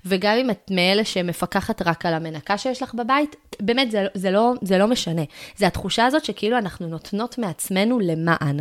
וגם 0.05 0.37
אם 0.37 0.49
את 0.49 0.71
מאלה 0.71 1.05
שמפקחת 1.05 1.81
רק 1.81 2.05
על 2.05 2.13
המנקה 2.13 2.57
שיש 2.57 2.83
לך 2.83 2.93
בבית, 2.93 3.35
באמת, 3.59 3.91
זה, 3.91 4.05
זה, 4.13 4.31
לא, 4.31 4.53
זה 4.61 4.77
לא 4.77 4.87
משנה. 4.87 5.23
זה 5.57 5.67
התחושה 5.67 6.05
הזאת 6.05 6.25
שכאילו 6.25 6.57
אנחנו 6.57 6.87
נותנות 6.87 7.37
מעצמנו 7.37 7.99
למען. 7.99 8.59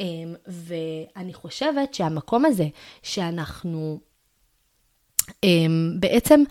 אמ, 0.00 0.34
ואני 0.46 1.34
חושבת 1.34 1.94
שהמקום 1.94 2.44
הזה 2.44 2.66
שאנחנו 3.02 3.98
אמ, 5.44 5.96
בעצם 6.00 6.42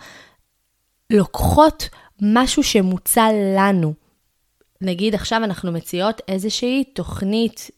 לוקחות 1.10 1.88
משהו 2.22 2.62
שמוצע 2.62 3.26
לנו. 3.56 3.94
נגיד 4.80 5.14
עכשיו 5.14 5.44
אנחנו 5.44 5.72
מציעות 5.72 6.20
איזושהי 6.28 6.84
תוכנית 6.84 7.70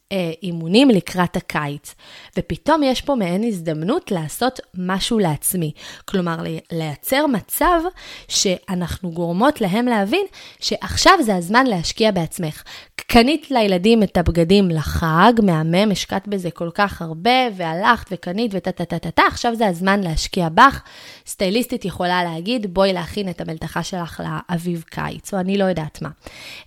אימונים 0.43 0.91
לקראת 0.91 1.37
הקיץ, 1.37 1.95
ופתאום 2.39 2.83
יש 2.83 3.01
פה 3.01 3.15
מעין 3.15 3.45
הזדמנות 3.45 4.11
לעשות 4.11 4.61
משהו 4.75 5.19
לעצמי. 5.19 5.73
כלומר, 6.05 6.37
לייצר 6.73 7.27
מצב 7.27 7.81
שאנחנו 8.29 9.11
גורמות 9.11 9.61
להם 9.61 9.87
להבין 9.87 10.27
שעכשיו 10.61 11.13
זה 11.23 11.37
הזמן 11.37 11.67
להשקיע 11.67 12.11
בעצמך. 12.11 12.63
קנית 12.97 13.51
לילדים 13.51 14.03
את 14.03 14.17
הבגדים 14.17 14.71
לחג, 14.71 15.33
מהמם, 15.43 15.91
השקעת 15.91 16.29
בזה 16.29 16.51
כל 16.51 16.71
כך 16.75 17.03
הרבה, 17.03 17.31
והלכת 17.57 18.07
וקנית 18.11 18.51
וטה 18.55 18.73
טה 18.73 18.85
טה 18.85 18.99
טה 18.99 19.11
טה, 19.11 19.23
עכשיו 19.27 19.55
זה 19.55 19.67
הזמן 19.67 20.01
להשקיע 20.01 20.49
בך. 20.49 20.83
סטייליסטית 21.27 21.85
יכולה 21.85 22.25
להגיד, 22.25 22.75
בואי 22.75 22.93
להכין 22.93 23.29
את 23.29 23.41
המלתחה 23.41 23.83
שלך 23.83 24.21
לאביב 24.25 24.85
קיץ, 24.91 25.35
או 25.35 25.41
אני 25.41 25.59
לא 25.59 25.65
יודעת 25.65 26.03
מה. 26.03 26.09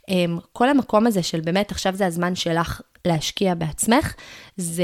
אמ, 0.10 0.38
כל 0.54 0.70
המקום 0.70 1.08
הזה 1.08 1.24
של 1.24 1.42
באמת, 1.42 1.72
עכשיו 1.72 1.96
זה 1.96 2.06
הזמן 2.06 2.36
שלך 2.36 2.82
להשקיע 3.06 3.56
בעצמך, 3.56 4.14
זה 4.58 4.84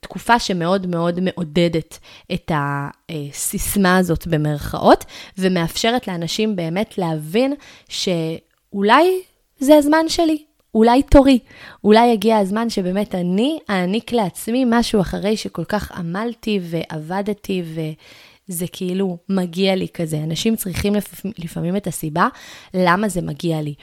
תקופה 0.00 0.38
שמאוד 0.38 0.86
מאוד 0.86 1.20
מעודדת 1.20 1.98
את 2.32 2.52
הסיסמה 2.54 3.96
הזאת 3.96 4.26
במרכאות, 4.26 5.04
ומאפשרת 5.38 6.08
לאנשים 6.08 6.56
באמת 6.56 6.98
להבין 6.98 7.54
שאולי 7.88 9.20
זה 9.58 9.76
הזמן 9.76 10.08
שלי, 10.08 10.44
אולי 10.74 11.02
תורי, 11.02 11.38
אולי 11.84 12.06
יגיע 12.06 12.38
הזמן 12.38 12.70
שבאמת 12.70 13.14
אני 13.14 13.58
אעניק 13.70 14.12
לעצמי 14.12 14.64
משהו 14.68 15.00
אחרי 15.00 15.36
שכל 15.36 15.64
כך 15.64 15.92
עמלתי 15.92 16.60
ועבדתי 16.62 17.62
וזה 18.48 18.66
כאילו 18.72 19.18
מגיע 19.28 19.74
לי 19.74 19.86
כזה. 19.94 20.16
אנשים 20.16 20.56
צריכים 20.56 20.92
לפעמים 21.38 21.76
את 21.76 21.86
הסיבה 21.86 22.28
למה 22.74 23.08
זה 23.08 23.22
מגיע 23.22 23.62
לי. 23.62 23.74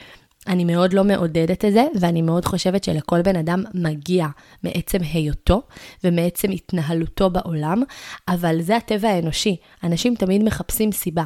אני 0.46 0.64
מאוד 0.64 0.92
לא 0.92 1.04
מעודדת 1.04 1.64
את 1.64 1.72
זה, 1.72 1.84
ואני 2.00 2.22
מאוד 2.22 2.44
חושבת 2.44 2.84
שלכל 2.84 3.22
בן 3.22 3.36
אדם 3.36 3.64
מגיע 3.74 4.26
מעצם 4.62 4.98
היותו 5.12 5.62
ומעצם 6.04 6.50
התנהלותו 6.50 7.30
בעולם, 7.30 7.82
אבל 8.28 8.62
זה 8.62 8.76
הטבע 8.76 9.08
האנושי. 9.08 9.56
אנשים 9.84 10.14
תמיד 10.14 10.42
מחפשים 10.42 10.92
סיבה. 10.92 11.24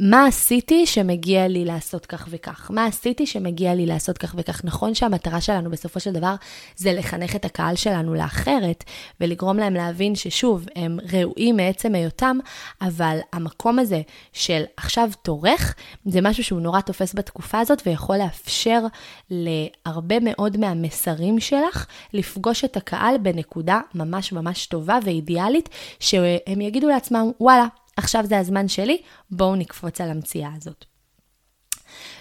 מה 0.00 0.26
עשיתי 0.26 0.86
שמגיע 0.86 1.48
לי 1.48 1.64
לעשות 1.64 2.06
כך 2.06 2.26
וכך? 2.30 2.70
מה 2.70 2.86
עשיתי 2.86 3.26
שמגיע 3.26 3.74
לי 3.74 3.86
לעשות 3.86 4.18
כך 4.18 4.34
וכך? 4.38 4.64
נכון 4.64 4.94
שהמטרה 4.94 5.40
שלנו 5.40 5.70
בסופו 5.70 6.00
של 6.00 6.12
דבר 6.12 6.34
זה 6.76 6.92
לחנך 6.92 7.36
את 7.36 7.44
הקהל 7.44 7.76
שלנו 7.76 8.14
לאחרת, 8.14 8.84
ולגרום 9.20 9.56
להם 9.56 9.74
להבין 9.74 10.14
ששוב, 10.14 10.66
הם 10.76 10.98
ראויים 11.12 11.56
מעצם 11.56 11.94
היותם, 11.94 12.38
אבל 12.82 13.18
המקום 13.32 13.78
הזה 13.78 14.00
של 14.32 14.62
עכשיו 14.76 15.10
תורך, 15.22 15.74
זה 16.06 16.20
משהו 16.20 16.44
שהוא 16.44 16.60
נורא 16.60 16.80
תופס 16.80 17.14
בתקופה 17.14 17.58
הזאת, 17.58 17.82
ויכול 17.86 18.16
לאפשר 18.16 18.80
להרבה 19.30 20.16
מאוד 20.20 20.56
מהמסרים 20.56 21.40
שלך 21.40 21.86
לפגוש 22.12 22.64
את 22.64 22.76
הקהל 22.76 23.18
בנקודה 23.18 23.80
ממש 23.94 24.32
ממש 24.32 24.66
טובה 24.66 24.98
ואידיאלית, 25.04 25.68
שהם 26.00 26.60
יגידו 26.60 26.88
לעצמם, 26.88 27.30
וואלה, 27.40 27.66
עכשיו 27.96 28.26
זה 28.26 28.38
הזמן 28.38 28.68
שלי, 28.68 29.02
בואו 29.30 29.56
נקפוץ 29.56 30.00
על 30.00 30.10
המציאה 30.10 30.50
הזאת. 30.56 30.84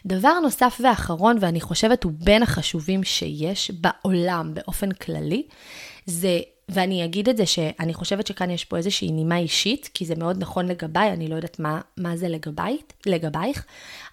דבר 0.06 0.40
נוסף 0.40 0.82
ואחרון, 0.84 1.38
ואני 1.42 1.62
חושבת 1.62 2.04
הוא 2.04 2.12
בין 2.16 2.44
החשובים 2.44 3.04
שיש 3.04 3.72
בעולם 3.72 4.54
באופן 4.54 4.92
כללי, 4.92 5.44
זה, 6.06 6.40
ואני 6.70 7.06
אגיד 7.06 7.30
את 7.30 7.38
זה 7.38 7.46
שאני 7.46 7.94
חושבת 7.94 8.28
שכאן 8.28 8.50
יש 8.50 8.66
פה 8.66 8.78
איזושהי 8.78 9.12
נימה 9.12 9.38
אישית, 9.38 9.90
כי 9.94 10.06
זה 10.06 10.16
מאוד 10.16 10.38
נכון 10.40 10.68
לגביי, 10.68 11.14
אני 11.14 11.28
לא 11.28 11.36
יודעת 11.36 11.60
מה, 11.60 11.82
מה 11.98 12.18
זה 12.18 12.28
לגבי, 12.28 12.78
לגבייך, 13.06 13.66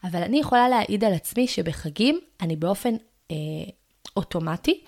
אבל 0.04 0.22
אני 0.22 0.40
יכולה 0.40 0.68
להעיד 0.68 1.04
על 1.04 1.12
עצמי 1.14 1.46
שבחגים 1.48 2.20
אני 2.40 2.56
באופן 2.56 2.94
אה, 3.30 3.36
אוטומטי, 4.16 4.80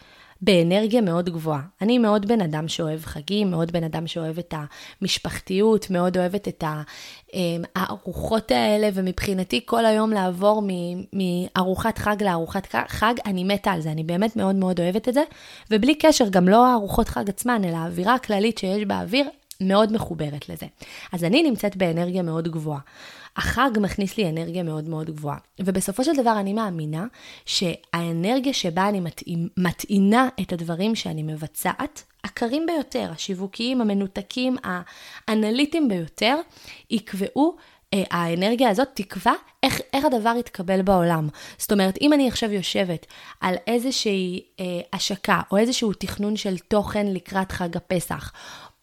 באנרגיה 0.42 1.00
מאוד 1.00 1.28
גבוהה. 1.28 1.60
אני 1.82 1.98
מאוד 1.98 2.28
בן 2.28 2.40
אדם 2.40 2.68
שאוהב 2.68 3.00
חגים, 3.04 3.50
מאוד 3.50 3.72
בן 3.72 3.84
אדם 3.84 4.06
שאוהב 4.06 4.38
את 4.38 4.54
המשפחתיות, 5.00 5.90
מאוד 5.90 6.18
אוהבת 6.18 6.48
את 6.48 6.64
אמ, 7.34 7.62
הארוחות 7.76 8.50
האלה, 8.50 8.88
ומבחינתי 8.94 9.60
כל 9.66 9.86
היום 9.86 10.10
לעבור 10.10 10.62
מארוחת 11.12 11.98
חג 11.98 12.16
לארוחת 12.22 12.74
חג, 12.88 13.14
אני 13.26 13.44
מתה 13.44 13.70
על 13.70 13.80
זה, 13.80 13.92
אני 13.92 14.04
באמת 14.04 14.36
מאוד 14.36 14.56
מאוד 14.56 14.80
אוהבת 14.80 15.08
את 15.08 15.14
זה, 15.14 15.22
ובלי 15.70 15.94
קשר, 15.94 16.28
גם 16.30 16.48
לא 16.48 16.66
הארוחות 16.66 17.08
חג 17.08 17.28
עצמן, 17.28 17.64
אלא 17.64 17.76
האווירה 17.76 18.14
הכללית 18.14 18.58
שיש 18.58 18.84
באוויר, 18.84 19.26
מאוד 19.60 19.92
מחוברת 19.92 20.48
לזה. 20.48 20.66
אז 21.12 21.24
אני 21.24 21.42
נמצאת 21.42 21.76
באנרגיה 21.76 22.22
מאוד 22.22 22.48
גבוהה. 22.48 22.80
החג 23.36 23.70
מכניס 23.80 24.16
לי 24.16 24.28
אנרגיה 24.28 24.62
מאוד 24.62 24.88
מאוד 24.88 25.10
גבוהה. 25.10 25.38
ובסופו 25.60 26.04
של 26.04 26.16
דבר 26.16 26.40
אני 26.40 26.52
מאמינה 26.52 27.06
שהאנרגיה 27.46 28.52
שבה 28.52 28.88
אני 28.88 29.00
מטעינה 29.56 30.28
את 30.40 30.52
הדברים 30.52 30.94
שאני 30.94 31.22
מבצעת, 31.22 32.02
הקרים 32.24 32.66
ביותר, 32.66 33.10
השיווקיים, 33.12 33.80
המנותקים, 33.80 34.56
האנליטיים 35.28 35.88
ביותר, 35.88 36.36
יקבעו 36.90 37.56
אה, 37.94 38.02
האנרגיה 38.10 38.70
הזאת 38.70 38.88
תקבע 38.94 39.32
איך, 39.62 39.80
איך 39.92 40.04
הדבר 40.04 40.34
יתקבל 40.38 40.82
בעולם. 40.82 41.28
זאת 41.58 41.72
אומרת, 41.72 41.98
אם 42.00 42.12
אני 42.12 42.28
עכשיו 42.28 42.52
יושבת 42.52 43.06
על 43.40 43.54
איזושהי 43.66 44.42
אה, 44.60 44.64
השקה 44.92 45.40
או 45.50 45.56
איזשהו 45.56 45.92
תכנון 45.92 46.36
של 46.36 46.58
תוכן 46.58 47.06
לקראת 47.06 47.52
חג 47.52 47.76
הפסח, 47.76 48.32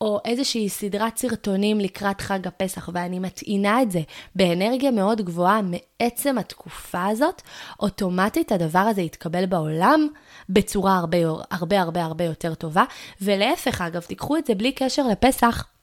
או 0.02 0.20
איזושהי 0.26 0.70
סדרת 0.70 1.18
סרטונים 1.18 1.80
לקראת 1.80 2.22
חג 2.22 2.48
הפסח, 2.48 2.90
ואני 2.94 3.20
מטעינה 3.20 3.82
את 3.82 3.92
זה 3.92 4.02
באנרגיה 4.36 4.92
מאוד 4.92 5.22
גבוהה 5.22 5.62
מעצם 5.62 6.38
התקופה 6.38 7.06
הזאת, 7.06 7.42
אוטומטית 7.80 8.52
הדבר 8.52 8.80
הזה 8.80 9.02
יתקבל 9.02 9.46
בעולם 9.46 10.08
בצורה 10.50 10.98
הרבה 10.98 11.18
הרבה 11.52 11.82
הרבה 11.82 12.04
הרבה 12.04 12.24
יותר 12.24 12.54
טובה. 12.54 12.84
ולהפך, 13.22 13.82
אגב, 13.82 14.02
תיקחו 14.02 14.38
את 14.38 14.46
זה 14.46 14.56
בלי 14.56 14.72
קשר 14.72 15.08
לפסח. 15.08 15.77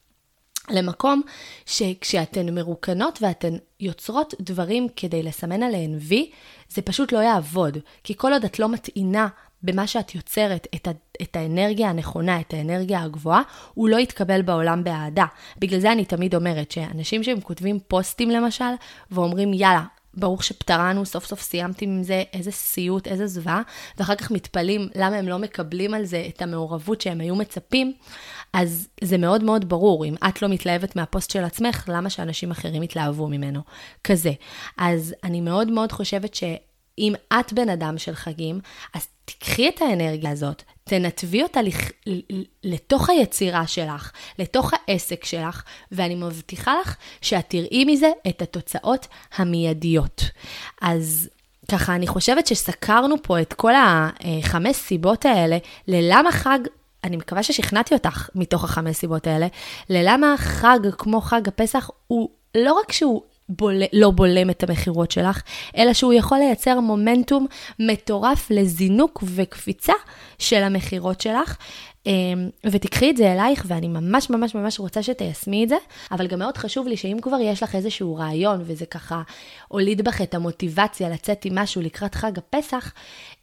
למקום 0.71 1.23
שכשאתן 1.67 2.55
מרוקנות 2.55 3.19
ואתן 3.23 3.57
יוצרות 3.81 4.35
דברים 4.41 4.89
כדי 4.97 5.23
לסמן 5.23 5.63
עליהן 5.63 5.95
וי, 6.01 6.31
זה 6.69 6.83
פשוט 6.83 7.13
לא 7.13 7.19
יעבוד. 7.19 7.79
כי 8.05 8.15
כל 8.17 8.33
עוד 8.33 8.45
את 8.45 8.59
לא 8.59 8.69
מטעינה 8.69 9.29
במה 9.63 9.87
שאת 9.87 10.15
יוצרת 10.15 10.67
את, 10.75 10.89
ה, 10.89 10.91
את 11.23 11.37
האנרגיה 11.37 11.89
הנכונה, 11.91 12.41
את 12.41 12.55
האנרגיה 12.55 13.03
הגבוהה, 13.03 13.43
הוא 13.75 13.89
לא 13.89 13.97
יתקבל 13.97 14.43
בעולם 14.43 14.85
באהדה. 14.85 15.25
בגלל 15.59 15.81
זה 15.81 15.93
אני 15.93 16.05
תמיד 16.05 16.35
אומרת 16.35 16.71
שאנשים 16.71 17.23
שהם 17.25 17.41
כותבים 17.41 17.79
פוסטים 17.89 18.31
למשל, 18.31 18.65
ואומרים 19.11 19.53
יאללה, 19.53 19.85
ברוך 20.17 20.45
שפטרנו, 20.45 21.07
סוף 21.07 21.25
סוף 21.25 21.41
סיימתי 21.41 21.85
עם 21.85 22.03
זה, 22.03 22.23
איזה 22.33 22.51
סיוט, 22.51 23.07
איזה 23.07 23.27
זוועה, 23.27 23.63
ואחר 23.99 24.15
כך 24.15 24.31
מתפלאים 24.31 24.89
למה 24.95 25.17
הם 25.17 25.29
לא 25.29 25.39
מקבלים 25.39 25.95
על 25.95 26.05
זה 26.05 26.25
את 26.29 26.43
המעורבות 26.43 27.01
שהם 27.01 27.21
היו 27.21 27.37
מצפים, 27.37 27.93
אז 28.53 28.89
זה 29.05 29.19
מאוד 29.19 29.45
מאוד 29.45 29.69
ברור, 29.69 30.05
אם 30.05 30.15
את 30.29 30.43
לא 30.43 30.49
מתלהבת 30.49 30.97
מהפוסט 30.97 31.31
של 31.31 31.45
עצמך, 31.45 31.85
למה 31.89 32.11
שאנשים 32.11 32.51
אחרים 32.51 32.83
יתלהבו 32.83 33.29
ממנו? 33.29 33.61
כזה. 34.05 34.33
אז 34.79 35.15
אני 35.25 35.41
מאוד 35.41 35.71
מאוד 35.71 35.93
חושבת 35.93 36.35
ש... 36.35 36.45
אם 36.99 37.15
את 37.41 37.53
בן 37.53 37.69
אדם 37.69 37.99
של 37.99 38.15
חגים, 38.15 38.61
אז 38.95 39.07
תיקחי 39.25 39.69
את 39.69 39.83
האנרגיה 39.83 40.31
הזאת, 40.31 40.63
תנתבי 40.85 41.43
אותה 41.43 41.63
לח... 41.63 41.77
לתוך 42.65 43.11
היצירה 43.11 43.67
שלך, 43.67 44.13
לתוך 44.39 44.73
העסק 44.73 45.25
שלך, 45.25 45.63
ואני 45.93 46.15
מבטיחה 46.15 46.75
לך 46.81 46.97
שאת 47.21 47.45
תראי 47.49 47.85
מזה 47.85 48.11
את 48.29 48.43
התוצאות 48.43 49.07
המיידיות. 49.37 50.25
אז 50.81 51.29
ככה, 51.71 51.95
אני 51.95 52.07
חושבת 52.07 52.47
שסקרנו 52.47 53.23
פה 53.23 53.41
את 53.41 53.53
כל 53.53 53.73
החמש 53.75 54.77
סיבות 54.77 55.25
האלה 55.25 55.59
ללמה 55.89 56.33
חג 56.33 56.59
אני 57.05 57.17
מקווה 57.17 57.43
ששכנעתי 57.43 57.95
אותך 57.95 58.29
מתוך 58.35 58.65
החמש 58.65 58.97
סיבות 58.97 59.27
האלה, 59.27 59.47
ללמה 59.91 60.35
חג 60.39 60.79
כמו 60.99 61.21
חג 61.21 61.49
הפסח 61.49 61.91
הוא 62.07 62.29
לא 62.55 62.73
רק 62.73 62.93
שהוא 62.93 63.23
בול, 63.49 63.83
לא 63.93 64.11
בולם 64.11 64.51
את 64.51 64.63
המכירות 64.63 65.11
שלך, 65.11 65.43
אלא 65.77 65.93
שהוא 65.93 66.13
יכול 66.13 66.39
לייצר 66.39 66.81
מומנטום 66.81 67.47
מטורף 67.79 68.51
לזינוק 68.51 69.25
וקפיצה 69.27 69.93
של 70.39 70.63
המכירות 70.63 71.21
שלך. 71.21 71.57
אמ, 72.07 72.49
ותיקחי 72.67 73.11
את 73.11 73.17
זה 73.17 73.33
אלייך, 73.33 73.65
ואני 73.69 73.89
ממש 73.89 74.31
ממש 74.31 74.55
ממש 74.55 74.81
רוצה 74.81 75.03
שתיישמי 75.03 75.65
את 75.65 75.69
זה, 75.69 75.77
אבל 76.11 76.27
גם 76.27 76.39
מאוד 76.39 76.57
חשוב 76.57 76.89
לי 76.89 76.97
שאם 76.97 77.17
כבר 77.23 77.37
יש 77.41 77.63
לך 77.63 77.75
איזשהו 77.75 78.17
רעיון, 78.17 78.63
וזה 78.65 78.87
ככה 78.87 79.23
הוליד 79.69 80.05
בך 80.05 80.23
את 80.23 80.35
המוטיבציה 80.35 81.09
לצאת 81.09 81.45
עם 81.45 81.59
משהו 81.59 81.83
לקראת 81.83 82.15
חג 82.15 82.39
הפסח, 82.39 82.93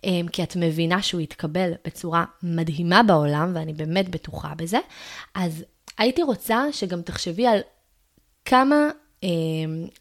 אמ, 0.03 0.25
כי 0.31 0.43
את 0.43 0.55
מבינה 0.55 1.01
שהוא 1.01 1.21
יתקבל 1.21 1.71
בצורה 1.85 2.25
מדהימה 2.43 3.03
בעולם, 3.03 3.51
ואני 3.55 3.73
באמת 3.73 4.09
בטוחה 4.09 4.53
בזה, 4.57 4.79
אז 5.35 5.63
הייתי 5.97 6.23
רוצה 6.23 6.63
שגם 6.71 7.01
תחשבי 7.01 7.47
על 7.47 7.59
כמה 8.45 8.89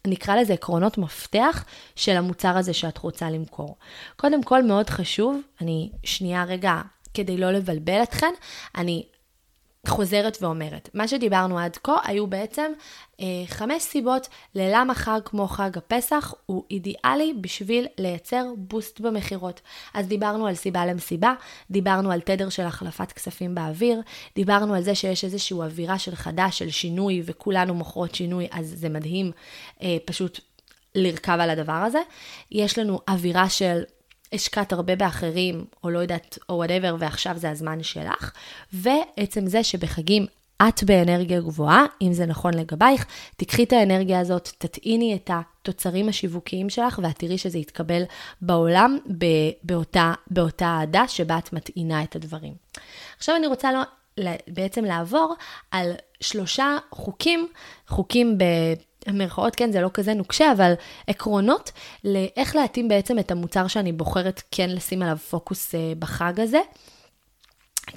נקרא 0.07 0.35
לזה 0.35 0.53
עקרונות 0.53 0.97
מפתח 0.97 1.65
של 1.95 2.17
המוצר 2.17 2.57
הזה 2.57 2.73
שאת 2.73 2.97
רוצה 2.97 3.29
למכור. 3.29 3.77
קודם 4.15 4.43
כל, 4.43 4.63
מאוד 4.63 4.89
חשוב, 4.89 5.41
אני 5.61 5.91
שנייה 6.03 6.43
רגע, 6.43 6.81
כדי 7.13 7.37
לא 7.37 7.51
לבלבל 7.51 8.03
אתכן, 8.03 8.33
אני 8.75 9.05
חוזרת 9.87 10.37
ואומרת, 10.41 10.89
מה 10.93 11.07
שדיברנו 11.07 11.59
עד 11.59 11.77
כה 11.83 11.95
היו 12.03 12.27
בעצם 12.27 12.71
אה, 13.19 13.25
חמש 13.47 13.83
סיבות 13.83 14.27
ללמה 14.55 14.95
חג 14.95 15.19
כמו 15.25 15.47
חג 15.47 15.77
הפסח 15.77 16.33
הוא 16.45 16.63
אידיאלי 16.71 17.33
בשביל 17.41 17.87
לייצר 17.97 18.45
בוסט 18.57 18.99
במכירות. 18.99 19.61
אז 19.93 20.07
דיברנו 20.07 20.47
על 20.47 20.55
סיבה 20.55 20.85
למסיבה, 20.85 21.33
דיברנו 21.71 22.11
על 22.11 22.21
תדר 22.21 22.49
של 22.49 22.63
החלפת 22.63 23.11
כספים 23.11 23.55
באוויר, 23.55 24.01
דיברנו 24.35 24.73
על 24.73 24.81
זה 24.81 24.95
שיש 24.95 25.23
איזושהי 25.23 25.57
אווירה 25.57 25.99
של 25.99 26.15
חדש, 26.15 26.59
של 26.59 26.69
שינוי, 26.69 27.21
וכולנו 27.25 27.73
מוכרות 27.73 28.15
שינוי, 28.15 28.47
אז 28.51 28.73
זה 28.77 28.89
מדהים 28.89 29.31
אה, 29.81 29.97
פשוט 30.05 30.39
לרכב 30.95 31.37
על 31.41 31.49
הדבר 31.49 31.71
הזה. 31.71 31.99
יש 32.51 32.79
לנו 32.79 32.99
אווירה 33.09 33.49
של 33.49 33.83
השקעת 34.33 34.73
הרבה 34.73 34.95
באחרים, 34.95 35.65
או 35.83 35.89
לא 35.89 35.99
יודעת, 35.99 36.37
או 36.49 36.55
וואטאבר, 36.55 36.95
ועכשיו 36.99 37.37
זה 37.37 37.49
הזמן 37.49 37.83
שלך. 37.83 38.31
ועצם 38.73 39.47
זה 39.47 39.63
שבחגים 39.63 40.25
את 40.69 40.83
באנרגיה 40.83 41.41
גבוהה, 41.41 41.85
אם 42.01 42.13
זה 42.13 42.25
נכון 42.25 42.53
לגבייך, 42.53 43.05
תיקחי 43.37 43.63
את 43.63 43.73
האנרגיה 43.73 44.19
הזאת, 44.19 44.49
תטעיני 44.57 45.15
את 45.15 45.29
התוצרים 45.33 46.09
השיווקיים 46.09 46.69
שלך, 46.69 46.99
ואת 47.03 47.19
תראי 47.19 47.37
שזה 47.37 47.57
יתקבל 47.57 48.03
בעולם 48.41 48.97
באותה, 49.63 50.13
באותה 50.27 50.65
אהדה 50.65 51.07
שבה 51.07 51.37
את 51.37 51.53
מטעינה 51.53 52.03
את 52.03 52.15
הדברים. 52.15 52.53
עכשיו 53.17 53.35
אני 53.35 53.47
רוצה 53.47 53.71
לא, 53.71 54.31
בעצם 54.47 54.85
לעבור 54.85 55.35
על 55.71 55.91
שלושה 56.21 56.77
חוקים, 56.91 57.47
חוקים 57.87 58.37
ב... 58.37 58.43
במרכאות 59.07 59.55
כן, 59.55 59.71
זה 59.71 59.81
לא 59.81 59.89
כזה 59.93 60.13
נוקשה, 60.13 60.51
אבל 60.51 60.73
עקרונות 61.07 61.71
לאיך 62.03 62.55
להתאים 62.55 62.87
בעצם 62.87 63.19
את 63.19 63.31
המוצר 63.31 63.67
שאני 63.67 63.91
בוחרת 63.91 64.41
כן 64.51 64.69
לשים 64.69 65.01
עליו 65.01 65.17
פוקוס 65.17 65.75
אה, 65.75 65.93
בחג 65.99 66.39
הזה. 66.39 66.59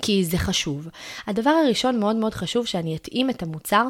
כי 0.03 0.25
זה 0.25 0.39
חשוב. 0.39 0.89
הדבר 1.27 1.51
הראשון 1.51 2.01
מאוד 2.01 2.17
מאוד 2.17 2.35
חשוב 2.35 2.67
שאני 2.67 2.97
אתאים 2.97 3.31
את 3.31 3.43
המוצר 3.43 3.87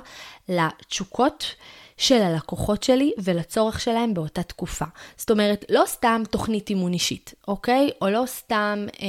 לתשוקות 0.48 1.55
של 1.96 2.22
הלקוחות 2.22 2.83
שלי 2.83 3.12
ולצורך 3.18 3.81
שלהם 3.81 4.14
באותה 4.14 4.42
תקופה. 4.42 4.85
זאת 5.16 5.31
אומרת, 5.31 5.64
לא 5.68 5.83
סתם 5.87 6.22
תוכנית 6.31 6.70
אימון 6.70 6.92
אישית, 6.92 7.35
אוקיי? 7.48 7.90
או 8.03 8.11
לא 8.11 8.22
סתם... 8.27 8.87
אה, 9.03 9.07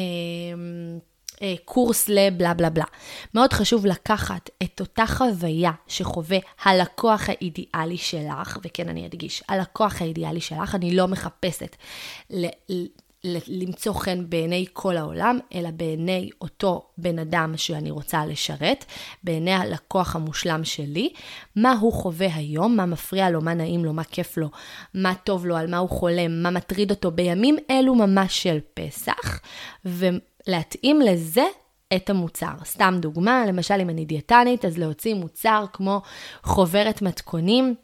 קורס 1.66 2.10
לבלה 2.10 2.54
בלה 2.54 2.70
בלה. 2.70 2.86
מאוד 3.34 3.54
חשוב 3.54 3.86
לקחת 3.86 4.50
את 4.64 4.80
אותה 4.80 5.06
חוויה 5.08 5.72
שחווה 5.88 6.38
הלקוח 6.64 7.30
האידיאלי 7.30 7.98
שלך, 7.98 8.58
וכן 8.64 8.90
אני 8.90 9.06
אדגיש, 9.06 9.44
הלקוח 9.50 10.02
האידיאלי 10.02 10.42
שלך, 10.42 10.76
אני 10.76 10.96
לא 10.96 11.08
מחפשת 11.08 11.76
ל- 12.30 12.46
למצוא 13.48 13.94
חן 13.94 14.30
בעיני 14.30 14.66
כל 14.74 14.98
העולם, 14.98 15.40
אלא 15.56 15.72
בעיני 15.72 16.30
אותו 16.42 16.88
בן 16.98 17.20
אדם 17.20 17.54
שאני 17.58 17.92
רוצה 17.92 18.26
לשרת, 18.26 18.86
בעיני 19.24 19.54
הלקוח 19.54 20.16
המושלם 20.16 20.64
שלי, 20.64 21.10
מה 21.56 21.72
הוא 21.72 21.94
חווה 21.94 22.36
היום, 22.36 22.76
מה 22.76 22.86
מפריע 22.86 23.30
לו, 23.30 23.42
מה 23.42 23.54
נעים 23.54 23.86
לו, 23.86 23.94
מה 23.94 24.04
כיף 24.04 24.38
לו, 24.38 24.50
מה 24.94 25.14
טוב 25.24 25.46
לו, 25.46 25.58
על 25.58 25.68
מה 25.68 25.78
הוא 25.78 25.90
חולם, 25.90 26.44
מה 26.44 26.50
מטריד 26.50 26.92
אותו 26.92 27.12
בימים 27.12 27.58
אלו 27.70 27.96
ממש 27.96 28.44
של 28.44 28.60
פסח, 28.74 29.40
ו... 29.86 30.06
להתאים 30.48 31.02
לזה 31.02 31.46
את 31.96 32.10
המוצר. 32.10 32.54
סתם 32.66 32.98
דוגמה, 33.00 33.46
למשל 33.48 33.74
אם 33.82 33.90
אני 33.90 34.06
דיאטנית, 34.06 34.66
אז 34.66 34.78
להוציא 34.78 35.14
מוצר 35.14 35.66
כמו 35.74 36.02
חוברת 36.44 37.02
מתכונים. 37.02 37.76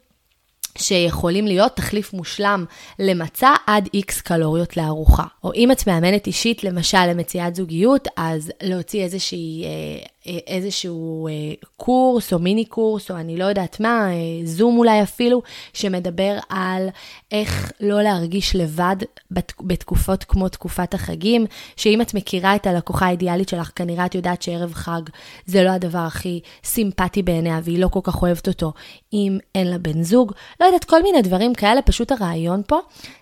שיכולים 0.78 1.46
להיות 1.46 1.76
תחליף 1.76 2.12
מושלם 2.12 2.64
למצע 2.98 3.50
עד 3.66 3.88
איקס 3.94 4.20
קלוריות 4.20 4.76
לארוחה. 4.76 5.24
או 5.44 5.54
אם 5.54 5.72
את 5.72 5.86
מאמנת 5.86 6.26
אישית, 6.26 6.64
למשל 6.64 7.06
למציאת 7.06 7.54
זוגיות, 7.54 8.08
אז 8.16 8.52
להוציא 8.62 9.02
איזושהי 9.02 9.64
אה, 9.64 10.06
איזשהו 10.26 11.28
אה, 11.28 11.32
קורס 11.76 12.32
או 12.32 12.38
מיני 12.38 12.64
קורס, 12.64 13.10
או 13.10 13.16
אני 13.16 13.36
לא 13.36 13.44
יודעת 13.44 13.80
מה, 13.80 14.10
אה, 14.10 14.16
זום 14.44 14.78
אולי 14.78 15.02
אפילו, 15.02 15.42
שמדבר 15.72 16.38
על 16.48 16.88
איך 17.32 17.72
לא 17.80 18.02
להרגיש 18.02 18.56
לבד 18.56 18.96
בת, 19.30 19.52
בתקופות 19.60 20.24
כמו 20.24 20.48
תקופת 20.48 20.94
החגים, 20.94 21.46
שאם 21.76 22.00
את 22.00 22.14
מכירה 22.14 22.56
את 22.56 22.66
הלקוחה 22.66 23.06
האידיאלית 23.06 23.48
שלך, 23.48 23.70
כנראה 23.76 24.06
את 24.06 24.14
יודעת 24.14 24.42
שערב 24.42 24.72
חג 24.72 25.02
זה 25.46 25.62
לא 25.62 25.70
הדבר 25.70 25.98
הכי 25.98 26.40
סימפטי 26.64 27.22
בעיניה, 27.22 27.60
והיא 27.62 27.78
לא 27.78 27.88
כל 27.88 28.00
כך 28.02 28.22
אוהבת 28.22 28.48
אותו 28.48 28.72
אם 29.12 29.38
אין 29.54 29.70
לה 29.70 29.78
בן 29.78 30.02
זוג. 30.02 30.32
לא 30.60 30.66
יודעת, 30.66 30.84
כל 30.84 31.02
מיני 31.02 31.22
דברים 31.22 31.54
כאלה, 31.54 31.82
פשוט 31.82 32.12
הרעיון 32.12 32.62
פה 32.66 32.78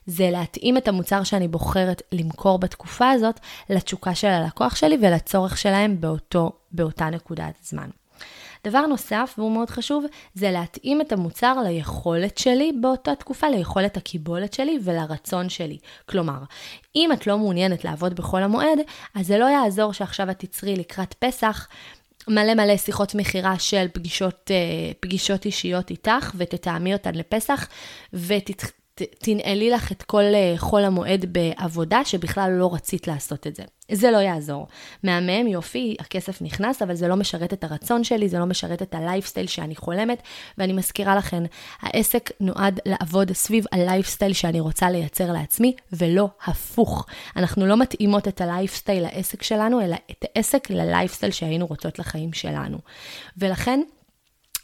זה 0.06 0.30
להתאים 0.30 0.76
את 0.76 0.88
המוצר 0.88 1.24
שאני 1.24 1.48
בוחרת 1.48 2.02
למכור 2.12 2.58
בתקופה 2.58 3.10
הזאת 3.10 3.40
לתשוקה 3.70 4.14
של 4.14 4.28
הלקוח 4.28 4.76
שלי 4.76 4.98
ולצורך 5.02 5.58
שלהם 5.58 6.00
באותו, 6.00 6.52
באותה 6.72 7.10
נקודת 7.10 7.54
זמן. 7.62 7.90
דבר 8.66 8.86
נוסף, 8.86 9.34
והוא 9.38 9.52
מאוד 9.52 9.70
חשוב, 9.70 10.04
זה 10.34 10.50
להתאים 10.50 11.00
את 11.00 11.12
המוצר 11.12 11.54
ליכולת 11.64 12.38
שלי 12.38 12.72
באותה 12.80 13.14
תקופה, 13.14 13.48
ליכולת 13.48 13.96
הקיבולת 13.96 14.52
שלי 14.52 14.78
ולרצון 14.84 15.48
שלי. 15.48 15.78
כלומר, 16.06 16.38
אם 16.96 17.12
את 17.12 17.26
לא 17.26 17.38
מעוניינת 17.38 17.84
לעבוד 17.84 18.14
בחול 18.14 18.42
המועד, 18.42 18.78
אז 19.14 19.26
זה 19.26 19.38
לא 19.38 19.44
יעזור 19.44 19.92
שעכשיו 19.92 20.30
את 20.30 20.38
תצרי 20.38 20.76
לקראת 20.76 21.14
פסח 21.14 21.68
מלא 22.28 22.54
מלא 22.54 22.76
שיחות 22.76 23.14
מכירה 23.14 23.58
של 23.58 23.86
פגישות, 23.92 24.50
אה, 24.50 24.92
פגישות 25.00 25.44
אישיות 25.44 25.90
איתך, 25.90 26.32
ותתאמי 26.36 26.92
אותן 26.92 27.14
לפסח, 27.14 27.68
ות, 28.12 28.50
תנעלי 29.18 29.70
לך 29.70 29.92
את 29.92 30.02
כל 30.02 30.22
אה, 30.22 30.54
חול 30.56 30.84
המועד 30.84 31.26
בעבודה 31.32 32.04
שבכלל 32.04 32.50
לא 32.50 32.74
רצית 32.74 33.06
לעשות 33.06 33.46
את 33.46 33.56
זה. 33.56 33.62
זה 33.92 34.10
לא 34.10 34.16
יעזור. 34.16 34.66
מהמם, 35.02 35.46
יופי, 35.46 35.96
הכסף 36.00 36.42
נכנס, 36.42 36.82
אבל 36.82 36.94
זה 36.94 37.08
לא 37.08 37.16
משרת 37.16 37.52
את 37.52 37.64
הרצון 37.64 38.04
שלי, 38.04 38.28
זה 38.28 38.38
לא 38.38 38.46
משרת 38.46 38.82
את 38.82 38.94
הלייפסטייל 38.94 39.46
שאני 39.46 39.76
חולמת, 39.76 40.22
ואני 40.58 40.72
מזכירה 40.72 41.16
לכן, 41.16 41.42
העסק 41.80 42.30
נועד 42.40 42.80
לעבוד 42.86 43.32
סביב 43.32 43.64
הלייפסטייל 43.72 44.32
שאני 44.32 44.60
רוצה 44.60 44.90
לייצר 44.90 45.32
לעצמי, 45.32 45.74
ולא 45.92 46.28
הפוך. 46.44 47.06
אנחנו 47.36 47.66
לא 47.66 47.76
מתאימות 47.76 48.28
את 48.28 48.40
הלייפסטייל 48.40 49.02
לעסק 49.02 49.42
שלנו, 49.42 49.80
אלא 49.80 49.96
את 50.10 50.24
העסק 50.34 50.70
ללייפסטייל 50.70 51.32
שהיינו 51.32 51.66
רוצות 51.66 51.98
לחיים 51.98 52.32
שלנו. 52.32 52.78
ולכן, 53.38 53.80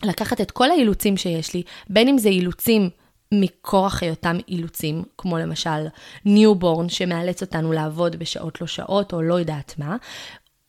לקחת 0.03 0.40
את 0.40 0.51
כל 0.51 0.70
האילוצים 0.70 1.16
שיש 1.16 1.55
לי, 1.55 1.62
בין 1.90 2.09
אם 2.09 2.18
זה 2.18 2.29
אילוצים 2.29 2.90
מכורח 3.32 4.02
היותם 4.02 4.36
אילוצים, 4.48 5.02
כמו 5.18 5.38
למשל 5.38 5.86
newborn 6.24 6.88
שמאלץ 6.88 7.42
אותנו 7.42 7.72
לעבוד 7.72 8.16
בשעות 8.16 8.60
לא 8.60 8.66
שעות, 8.66 9.12
או 9.12 9.22
לא 9.22 9.34
יודעת 9.34 9.74
מה, 9.78 9.96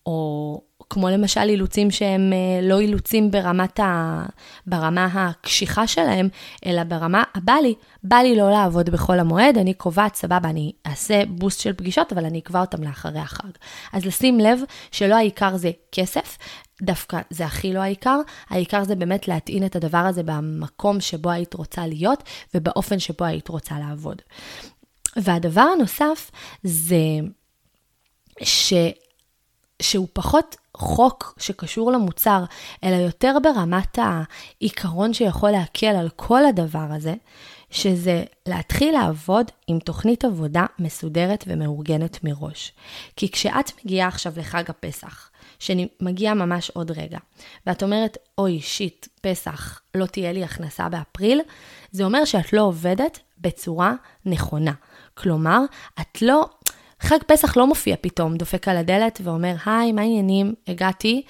או 0.06 0.62
כמו 0.89 1.10
למשל 1.10 1.41
אילוצים 1.41 1.91
שהם 1.91 2.34
אה, 2.34 2.67
לא 2.67 2.80
אילוצים 2.80 3.32
ברמת 3.32 3.80
ה... 3.80 4.24
ברמה 4.67 5.08
הקשיחה 5.13 5.88
שלהם, 5.88 6.30
אלא 6.65 6.84
ברמה, 6.84 7.24
בא 7.36 7.54
לי, 7.54 7.76
בא 8.04 8.15
לי 8.15 8.36
לא 8.36 8.52
לעבוד 8.52 8.89
בחול 8.89 9.20
המועד, 9.20 9.58
אני 9.58 9.74
קובעת, 9.74 10.15
סבבה, 10.15 10.50
אני 10.50 10.72
אעשה 10.88 11.24
boost 11.28 11.60
של 11.60 11.74
פגישות, 11.74 12.13
אבל 12.13 12.26
אני 12.26 12.39
אקבע 12.39 12.62
אותם 12.62 12.84
לאחרי 12.84 13.20
החג. 13.20 13.50
אז 13.93 14.06
לשים 14.06 14.39
לב 14.39 14.60
שלא 14.91 15.15
העיקר 15.15 15.58
זה 15.58 15.72
כסף, 15.91 16.38
דווקא 16.82 17.22
זה 17.30 17.46
הכי 17.46 17.74
לא 17.74 17.80
העיקר, 17.80 18.20
העיקר 18.50 18.84
זה 18.84 18.96
באמת 18.96 19.28
להטעין 19.28 19.66
את 19.66 19.76
הדבר 19.76 19.98
הזה 19.98 20.24
במקום 20.24 21.02
שבו 21.02 21.30
היית 21.30 21.54
רוצה 21.54 21.88
להיות 21.88 22.24
ובאופן 22.54 23.00
שבו 23.00 23.26
היית 23.26 23.48
רוצה 23.48 23.80
לעבוד. 23.80 24.22
והדבר 25.16 25.62
הנוסף 25.62 26.32
זה 26.63 26.98
ש... 28.44 28.74
שהוא 29.82 30.08
פחות 30.13 30.56
חוק 30.78 31.36
שקשור 31.40 31.92
למוצר, 31.92 32.44
אלא 32.84 32.96
יותר 32.96 33.38
ברמת 33.44 34.00
העיקרון 34.02 35.13
שיכול 35.13 35.52
להקל 35.52 35.96
על 35.96 36.10
כל 36.16 36.46
הדבר 36.46 36.88
הזה, 36.96 37.13
שזה 37.72 38.24
להתחיל 38.46 38.94
לעבוד 38.94 39.52
עם 39.68 39.80
תוכנית 39.80 40.26
עבודה 40.26 40.66
מסודרת 40.80 41.44
ומאורגנת 41.48 42.24
מראש. 42.24 42.74
כי 43.16 43.32
כשאת 43.32 43.72
מגיעה 43.84 44.08
עכשיו 44.08 44.34
לחג 44.38 44.63
הפסח, 44.70 45.30
שמגיע 45.60 46.34
ממש 46.34 46.70
עוד 46.70 46.91
רגע, 46.91 47.17
ואת 47.67 47.84
אומרת, 47.84 48.17
אוי, 48.38 48.60
שיט, 48.62 49.08
פסח, 49.22 49.82
לא 49.96 50.06
תהיה 50.06 50.32
לי 50.32 50.43
הכנסה 50.43 50.89
באפריל, 50.89 51.41
זה 51.91 52.04
אומר 52.04 52.26
שאת 52.26 52.54
לא 52.54 52.62
עובדת 52.62 53.20
בצורה 53.38 53.93
נכונה. 54.26 54.74
כלומר, 55.13 55.60
את 56.02 56.22
לא... 56.22 56.46
חג 57.00 57.17
פסח 57.28 57.58
לא 57.58 57.67
מופיע 57.67 57.96
פתאום, 58.02 58.38
דופק 58.38 58.67
על 58.67 58.78
הדלת 58.78 59.20
ואומר, 59.24 59.56
היי, 59.65 59.91
מה 59.91 60.02
העניינים? 60.02 60.54
הגעתי. 60.67 61.24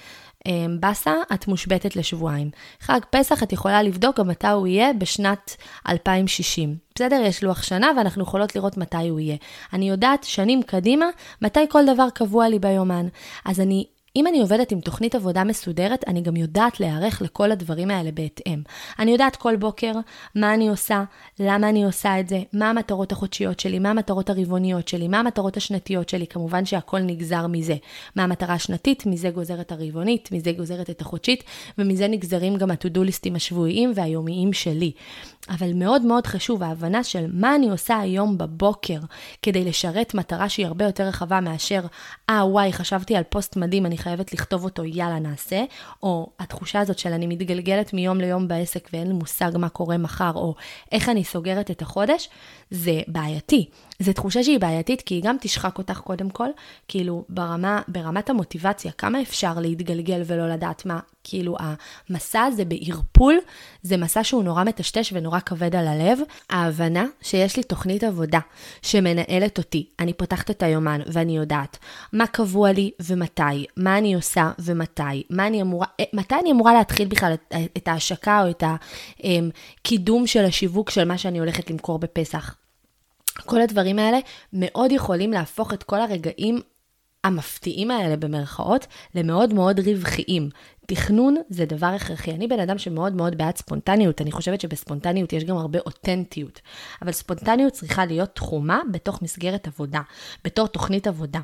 אמ, 0.46 0.76
באסה, 0.80 1.14
את 1.34 1.48
מושבתת 1.48 1.96
לשבועיים. 1.96 2.50
חג 2.80 3.00
פסח, 3.10 3.42
את 3.42 3.52
יכולה 3.52 3.82
לבדוק 3.82 4.18
גם 4.18 4.28
מתי 4.28 4.46
הוא 4.46 4.66
יהיה 4.66 4.92
בשנת 4.92 5.56
2060. 5.88 6.76
בסדר? 6.94 7.22
יש 7.24 7.44
לוח 7.44 7.62
שנה 7.62 7.90
ואנחנו 7.96 8.22
יכולות 8.22 8.56
לראות 8.56 8.76
מתי 8.76 9.08
הוא 9.08 9.20
יהיה. 9.20 9.36
אני 9.72 9.88
יודעת 9.88 10.24
שנים 10.24 10.62
קדימה 10.62 11.06
מתי 11.42 11.60
כל 11.68 11.86
דבר 11.86 12.10
קבוע 12.14 12.48
לי 12.48 12.58
ביומן. 12.58 13.08
אז 13.44 13.60
אני 13.60 13.86
אם 14.18 14.26
אני 14.26 14.40
עובדת 14.40 14.72
עם 14.72 14.80
תוכנית 14.80 15.14
עבודה 15.14 15.44
מסודרת, 15.44 16.04
אני 16.08 16.20
גם 16.20 16.36
יודעת 16.36 16.80
להיערך 16.80 17.22
לכל 17.22 17.52
הדברים 17.52 17.90
האלה 17.90 18.10
בהתאם. 18.12 18.62
אני 18.98 19.10
יודעת 19.10 19.36
כל 19.36 19.56
בוקר 19.56 19.92
מה 20.34 20.54
אני 20.54 20.68
עושה, 20.68 21.04
למה 21.40 21.68
אני 21.68 21.84
עושה 21.84 22.20
את 22.20 22.28
זה, 22.28 22.42
מה 22.52 22.70
המטרות 22.70 23.12
החודשיות 23.12 23.60
שלי, 23.60 23.78
מה 23.78 23.90
המטרות 23.90 24.30
הרבעוניות 24.30 24.88
שלי, 24.88 25.08
מה 25.08 25.20
המטרות 25.20 25.56
השנתיות 25.56 26.08
שלי, 26.08 26.26
כמובן 26.26 26.64
שהכל 26.64 26.98
נגזר 26.98 27.46
מזה. 27.46 27.76
מה 28.16 28.24
המטרה 28.24 28.54
השנתית, 28.54 29.06
מזה 29.06 29.30
גוזרת 29.30 29.72
הרבעונית, 29.72 30.32
מזה 30.32 30.52
גוזרת 30.52 30.90
את 30.90 31.00
החודשית, 31.00 31.44
ומזה 31.78 32.08
נגזרים 32.08 32.56
גם 32.56 32.70
הטודוליסטים 32.70 33.36
השבועיים 33.36 33.92
והיומיים 33.94 34.52
שלי. 34.52 34.92
אבל 35.48 35.72
מאוד 35.74 36.02
מאוד 36.02 36.26
חשוב 36.26 36.62
ההבנה 36.62 37.04
של 37.04 37.26
מה 37.32 37.54
אני 37.54 37.70
עושה 37.70 37.98
היום 37.98 38.38
בבוקר 38.38 38.98
כדי 39.42 39.64
לשרת 39.64 40.14
מטרה 40.14 40.48
שהיא 40.48 40.66
הרבה 40.66 40.84
יותר 40.84 41.04
רחבה 41.04 41.40
מאשר, 41.40 41.80
אה, 42.30 42.40
ah, 42.40 42.44
וואי, 42.44 42.72
חשבתי 42.72 43.16
על 43.16 43.22
פוסט 43.22 43.56
מדהים, 43.56 43.86
אני 43.86 43.98
חייבת 44.08 44.32
לכתוב 44.32 44.64
אותו, 44.64 44.84
יאללה, 44.84 45.18
נעשה, 45.18 45.64
או 46.02 46.30
התחושה 46.38 46.80
הזאת 46.80 46.98
של 46.98 47.12
אני 47.12 47.26
מתגלגלת 47.26 47.92
מיום 47.92 48.20
ליום 48.20 48.48
בעסק 48.48 48.88
ואין 48.92 49.06
לי 49.06 49.12
מושג 49.12 49.50
מה 49.58 49.68
קורה 49.68 49.98
מחר, 49.98 50.30
או 50.34 50.54
איך 50.92 51.08
אני 51.08 51.24
סוגרת 51.24 51.70
את 51.70 51.82
החודש, 51.82 52.28
זה 52.70 53.00
בעייתי. 53.08 53.68
זו 54.02 54.12
תחושה 54.12 54.42
שהיא 54.42 54.60
בעייתית, 54.60 55.02
כי 55.02 55.14
היא 55.14 55.22
גם 55.22 55.36
תשחק 55.40 55.78
אותך 55.78 55.98
קודם 55.98 56.30
כל, 56.30 56.48
כאילו 56.88 57.24
ברמה, 57.28 57.82
ברמת 57.88 58.30
המוטיבציה, 58.30 58.92
כמה 58.92 59.22
אפשר 59.22 59.58
להתגלגל 59.58 60.22
ולא 60.26 60.48
לדעת 60.48 60.86
מה, 60.86 61.00
כאילו 61.24 61.56
המסע 62.10 62.42
הזה 62.42 62.64
בערפול, 62.64 63.38
זה 63.82 63.96
מסע 63.96 64.24
שהוא 64.24 64.44
נורא 64.44 64.64
מטשטש 64.64 65.12
ונורא 65.12 65.40
כבד 65.40 65.76
על 65.76 65.86
הלב. 65.86 66.18
ההבנה 66.50 67.06
שיש 67.22 67.56
לי 67.56 67.62
תוכנית 67.62 68.04
עבודה 68.04 68.38
שמנהלת 68.82 69.58
אותי, 69.58 69.88
אני 69.98 70.12
פותחת 70.12 70.50
את 70.50 70.62
היומן 70.62 71.00
ואני 71.06 71.36
יודעת 71.36 71.78
מה 72.12 72.26
קבוע 72.26 72.72
לי 72.72 72.90
ומתי, 73.02 73.66
מה 73.76 73.98
אני 73.98 74.14
עושה 74.14 74.50
ומתי, 74.58 75.22
מה 75.30 75.46
אני 75.46 75.62
אמורה, 75.62 75.86
אה, 76.00 76.04
מתי 76.12 76.34
אני 76.42 76.52
אמורה 76.52 76.74
להתחיל 76.74 77.08
בכלל 77.08 77.34
את, 77.34 77.54
את 77.76 77.88
ההשקה 77.88 78.42
או 78.42 78.50
את 78.50 78.64
הקידום 79.20 80.26
של 80.26 80.44
השיווק 80.44 80.90
של 80.90 81.04
מה 81.04 81.18
שאני 81.18 81.38
הולכת 81.38 81.70
למכור 81.70 81.98
בפסח. 81.98 82.67
כל 83.40 83.60
הדברים 83.60 83.98
האלה 83.98 84.18
מאוד 84.52 84.92
יכולים 84.92 85.32
להפוך 85.32 85.72
את 85.74 85.82
כל 85.82 86.00
הרגעים 86.00 86.60
המפתיעים 87.24 87.90
האלה 87.90 88.16
במרכאות 88.16 88.86
למאוד 89.14 89.54
מאוד 89.54 89.80
רווחיים. 89.80 90.48
תכנון 90.86 91.36
זה 91.48 91.64
דבר 91.64 91.86
הכרחי. 91.86 92.30
אני 92.30 92.48
בן 92.48 92.60
אדם 92.60 92.78
שמאוד 92.78 93.12
מאוד 93.12 93.38
בעד 93.38 93.56
ספונטניות, 93.56 94.20
אני 94.20 94.32
חושבת 94.32 94.60
שבספונטניות 94.60 95.32
יש 95.32 95.44
גם 95.44 95.56
הרבה 95.56 95.78
אותנטיות, 95.86 96.60
אבל 97.02 97.12
ספונטניות 97.12 97.72
צריכה 97.72 98.06
להיות 98.06 98.34
תחומה 98.34 98.80
בתוך 98.92 99.22
מסגרת 99.22 99.66
עבודה, 99.66 100.00
בתור 100.44 100.66
תוכנית 100.66 101.06
עבודה. 101.06 101.40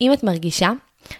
אם 0.00 0.12
את 0.12 0.24
מרגישה 0.24 0.70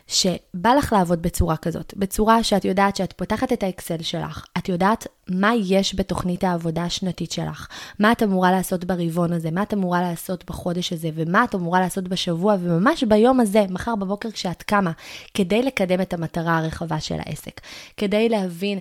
שבא 0.07 0.75
לך 0.79 0.93
לעבוד 0.93 1.23
בצורה 1.23 1.57
כזאת, 1.57 1.95
בצורה 1.97 2.43
שאת 2.43 2.65
יודעת 2.65 2.97
שאת 2.97 3.13
פותחת 3.13 3.53
את 3.53 3.63
האקסל 3.63 4.03
שלך, 4.03 4.47
את 4.59 4.69
יודעת 4.69 5.07
מה 5.29 5.53
יש 5.55 5.95
בתוכנית 5.95 6.45
העבודה 6.45 6.85
השנתית 6.85 7.33
שלך, 7.33 7.69
מה 7.99 8.13
את 8.13 8.23
אמורה 8.23 8.53
לעשות 8.53 8.85
ברבעון 8.85 9.33
הזה, 9.33 9.51
מה 9.51 9.63
את 9.63 9.75
אמורה 9.75 10.01
לעשות 10.01 10.45
בחודש 10.45 10.93
הזה, 10.93 11.09
ומה 11.15 11.45
את 11.45 11.55
אמורה 11.55 11.81
לעשות 11.81 12.09
בשבוע, 12.09 12.57
וממש 12.61 13.05
ביום 13.05 13.41
הזה, 13.41 13.65
מחר 13.71 13.97
בבוקר 13.97 14.31
כשאת 14.31 14.63
קמה, 14.63 14.93
כדי 15.35 15.63
לקדם 15.63 16.01
את 16.01 16.13
המטרה 16.13 16.59
הרחבה 16.59 17.01
של 17.01 17.17
העסק, 17.19 17.61
כדי 17.97 18.29
להבין 18.29 18.79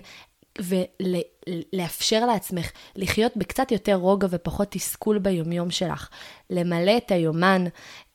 ולאפשר 0.60 2.26
לעצמך 2.26 2.70
לחיות 2.96 3.32
בקצת 3.36 3.72
יותר 3.72 3.94
רוגע 3.94 4.26
ופחות 4.30 4.68
תסכול 4.70 5.18
ביומיום 5.18 5.70
שלך, 5.70 6.08
למלא 6.50 6.96
את 6.96 7.10
היומן 7.10 7.64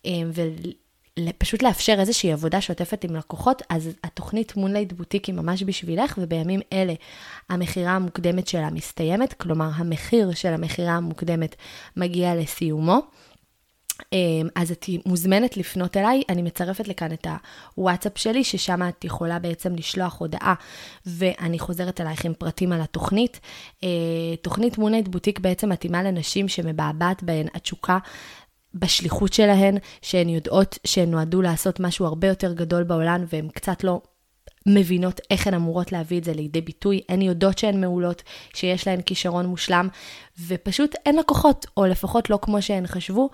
אה, 0.06 0.12
פשוט 1.38 1.64
לאפשר 1.64 1.96
איזושהי 2.00 2.32
עבודה 2.32 2.62
שוטפת 2.62 3.04
עם 3.04 3.16
לקוחות, 3.16 3.62
אז 3.70 3.90
התוכנית 4.04 4.56
מונלייט 4.58 4.94
בוטיק 4.94 5.26
היא 5.26 5.36
ממש 5.36 5.64
בשבילך, 5.64 6.20
ובימים 6.22 6.60
אלה 6.74 6.94
המכירה 7.50 7.92
המוקדמת 7.92 8.48
שלה 8.48 8.70
מסתיימת, 8.70 9.34
כלומר 9.34 9.70
המחיר 9.76 10.32
של 10.32 10.54
המכירה 10.54 10.92
המוקדמת 10.92 11.56
מגיע 11.98 12.36
לסיומו. 12.36 13.02
אמ, 14.14 14.48
אז 14.56 14.72
את 14.72 14.86
מוזמנת 15.06 15.58
לפנות 15.58 15.98
אליי, 15.98 16.22
אני 16.30 16.42
מצרפת 16.42 16.88
לכאן 16.88 17.14
את 17.14 17.28
הוואטסאפ 17.76 18.18
שלי, 18.18 18.44
ששם 18.44 18.90
את 18.90 19.06
יכולה 19.06 19.40
בעצם 19.40 19.76
לשלוח 19.76 20.20
הודעה, 20.20 20.54
ואני 21.06 21.60
חוזרת 21.60 22.02
אלייך 22.02 22.26
עם 22.26 22.34
פרטים 22.34 22.72
על 22.72 22.82
התוכנית. 22.82 23.40
אה, 23.84 23.90
תוכנית 24.42 24.78
מונט 24.78 25.08
בוטיק 25.08 25.40
בעצם 25.40 25.70
מתאימה 25.70 26.04
לנשים 26.04 26.48
שמבעבעת 26.48 27.24
בהן 27.24 27.48
התשוקה. 27.54 27.98
בשליחות 28.76 29.34
שלהן, 29.34 29.78
שהן 30.02 30.30
יודעות 30.30 30.80
שהן 30.88 31.12
נועדו 31.12 31.42
לעשות 31.42 31.80
משהו 31.80 32.06
הרבה 32.06 32.28
יותר 32.28 32.54
גדול 32.54 32.84
בעולם, 32.84 33.26
והן 33.28 33.48
קצת 33.50 33.84
לא 33.84 34.02
מבינות 34.68 35.22
איך 35.32 35.48
הן 35.48 35.54
אמורות 35.54 35.92
להביא 35.92 36.20
את 36.20 36.24
זה 36.24 36.34
לידי 36.34 36.62
ביטוי, 36.62 37.02
הן 37.10 37.22
יודעות 37.22 37.58
שהן 37.58 37.82
מעולות, 37.82 38.24
שיש 38.54 38.88
להן 38.88 39.02
כישרון 39.02 39.46
מושלם, 39.46 39.88
ופשוט 40.48 40.96
אין 41.06 41.16
לקוחות, 41.16 41.66
או 41.78 41.86
לפחות 41.86 42.30
לא 42.30 42.40
כמו 42.42 42.62
שהן 42.62 42.88
חשבו. 42.88 43.30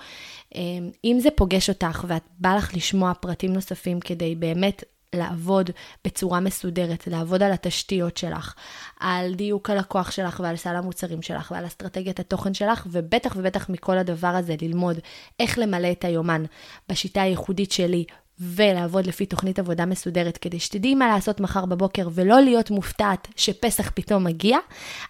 אמ, 0.55 0.89
אם 1.05 1.17
זה 1.19 1.29
פוגש 1.35 1.69
אותך 1.69 2.05
ואת 2.07 2.23
בא 2.39 2.55
לך 2.55 2.73
לשמוע 2.73 3.13
פרטים 3.13 3.53
נוספים 3.53 3.99
כדי 3.99 4.35
באמת 4.35 4.83
לעבוד 5.15 5.69
בצורה 6.05 6.39
מסודרת, 6.39 7.07
לעבוד 7.07 7.43
על 7.43 7.51
התשתיות 7.51 8.17
שלך, 8.17 8.53
על 8.99 9.33
דיוק 9.33 9.69
הלקוח 9.69 10.11
שלך 10.11 10.39
ועל 10.43 10.55
סל 10.55 10.75
המוצרים 10.75 11.21
שלך 11.21 11.51
ועל 11.51 11.65
אסטרטגיית 11.65 12.19
התוכן 12.19 12.53
שלך, 12.53 12.87
ובטח 12.91 13.33
ובטח 13.35 13.69
מכל 13.69 13.97
הדבר 13.97 14.27
הזה 14.27 14.55
ללמוד 14.61 14.99
איך 15.39 15.59
למלא 15.59 15.91
את 15.91 16.05
היומן 16.05 16.43
בשיטה 16.89 17.21
הייחודית 17.21 17.71
שלי 17.71 18.05
ולעבוד 18.41 19.07
לפי 19.07 19.25
תוכנית 19.25 19.59
עבודה 19.59 19.85
מסודרת, 19.85 20.37
כדי 20.37 20.59
שתדעי 20.59 20.95
מה 20.95 21.07
לעשות 21.07 21.39
מחר 21.39 21.65
בבוקר 21.65 22.09
ולא 22.11 22.41
להיות 22.41 22.71
מופתעת 22.71 23.27
שפסח 23.35 23.91
פתאום 23.95 24.23
מגיע, 24.23 24.57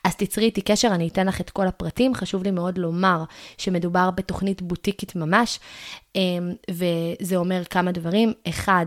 אז 0.03 0.15
תצרי 0.15 0.45
איתי 0.45 0.61
קשר, 0.61 0.87
אני 0.87 1.07
אתן 1.07 1.27
לך 1.27 1.41
את 1.41 1.49
כל 1.49 1.67
הפרטים. 1.67 2.15
חשוב 2.15 2.43
לי 2.43 2.51
מאוד 2.51 2.77
לומר 2.77 3.23
שמדובר 3.57 4.11
בתוכנית 4.11 4.61
בוטיקית 4.61 5.15
ממש, 5.15 5.59
אמ, 6.15 6.51
וזה 6.71 7.35
אומר 7.35 7.63
כמה 7.63 7.91
דברים. 7.91 8.33
אחד, 8.49 8.85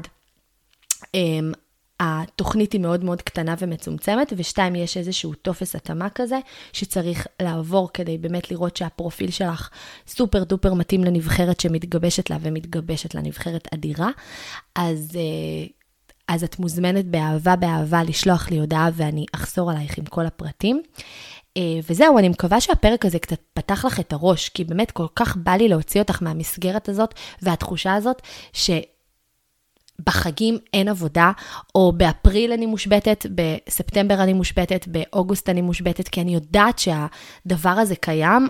התוכנית 2.00 2.72
היא 2.72 2.80
מאוד 2.80 3.04
מאוד 3.04 3.22
קטנה 3.22 3.54
ומצומצמת, 3.58 4.32
ושתיים, 4.36 4.74
יש 4.74 4.96
איזשהו 4.96 5.34
טופס 5.34 5.76
התאמה 5.76 6.10
כזה, 6.10 6.38
שצריך 6.72 7.26
לעבור 7.42 7.88
כדי 7.94 8.18
באמת 8.18 8.50
לראות 8.50 8.76
שהפרופיל 8.76 9.30
שלך 9.30 9.70
סופר 10.06 10.44
דופר 10.44 10.74
מתאים 10.74 11.04
לנבחרת 11.04 11.60
שמתגבשת 11.60 12.30
לה 12.30 12.36
ומתגבשת 12.40 13.14
לנבחרת 13.14 13.68
אדירה. 13.74 14.08
אז, 14.74 15.10
אה, 15.16 15.66
אז 16.28 16.44
את 16.44 16.58
מוזמנת 16.58 17.04
באהבה 17.04 17.56
באהבה 17.56 18.02
לשלוח 18.02 18.50
לי 18.50 18.58
הודעה 18.58 18.90
ואני 18.94 19.26
אחזור 19.32 19.70
עלייך 19.70 19.98
עם 19.98 20.04
כל 20.04 20.26
הפרטים. 20.26 20.82
אה, 21.56 21.62
וזהו, 21.90 22.18
אני 22.18 22.28
מקווה 22.28 22.60
שהפרק 22.60 23.04
הזה 23.04 23.18
קצת 23.18 23.40
פתח 23.54 23.84
לך 23.84 24.00
את 24.00 24.12
הראש, 24.12 24.48
כי 24.48 24.64
באמת 24.64 24.90
כל 24.90 25.06
כך 25.16 25.36
בא 25.36 25.52
לי 25.52 25.68
להוציא 25.68 26.00
אותך 26.00 26.22
מהמסגרת 26.22 26.88
הזאת 26.88 27.14
והתחושה 27.42 27.94
הזאת, 27.94 28.22
ש... 28.52 28.70
בחגים 30.06 30.58
אין 30.72 30.88
עבודה, 30.88 31.32
או 31.74 31.92
באפריל 31.96 32.52
אני 32.52 32.66
מושבתת, 32.66 33.26
בספטמבר 33.34 34.22
אני 34.22 34.32
מושבתת, 34.32 34.88
באוגוסט 34.88 35.48
אני 35.48 35.60
מושבתת, 35.60 36.08
כי 36.08 36.20
אני 36.20 36.34
יודעת 36.34 36.78
שהדבר 36.78 37.70
הזה 37.70 37.96
קיים, 37.96 38.48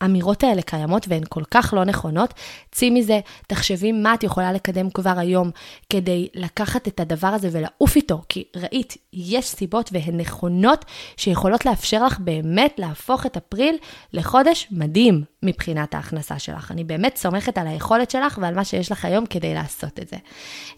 האמירות 0.00 0.44
האלה 0.44 0.62
קיימות 0.62 1.06
והן 1.08 1.22
כל 1.28 1.42
כך 1.50 1.74
לא 1.76 1.84
נכונות. 1.84 2.34
צאי 2.72 2.90
מזה, 2.90 3.20
תחשבי 3.46 3.92
מה 3.92 4.14
את 4.14 4.22
יכולה 4.22 4.52
לקדם 4.52 4.90
כבר 4.90 5.18
היום 5.18 5.50
כדי 5.90 6.28
לקחת 6.34 6.88
את 6.88 7.00
הדבר 7.00 7.28
הזה 7.28 7.48
ולעוף 7.52 7.96
איתו, 7.96 8.22
כי 8.28 8.44
ראית, 8.56 8.96
יש 9.12 9.48
סיבות 9.48 9.90
והן 9.92 10.20
נכונות 10.20 10.84
שיכולות 11.16 11.66
לאפשר 11.66 12.04
לך 12.04 12.18
באמת 12.18 12.74
להפוך 12.78 13.26
את 13.26 13.36
אפריל 13.36 13.76
לחודש 14.12 14.68
מדהים 14.70 15.24
מבחינת 15.42 15.94
ההכנסה 15.94 16.38
שלך. 16.38 16.70
אני 16.70 16.84
באמת 16.84 17.16
סומכת 17.16 17.58
על 17.58 17.66
היכולת 17.66 18.10
שלך 18.10 18.38
ועל 18.42 18.54
מה 18.54 18.64
שיש 18.64 18.92
לך 18.92 19.04
היום 19.04 19.26
כדי 19.26 19.54
לעשות 19.54 19.98
את 19.98 20.08
זה. 20.08 20.16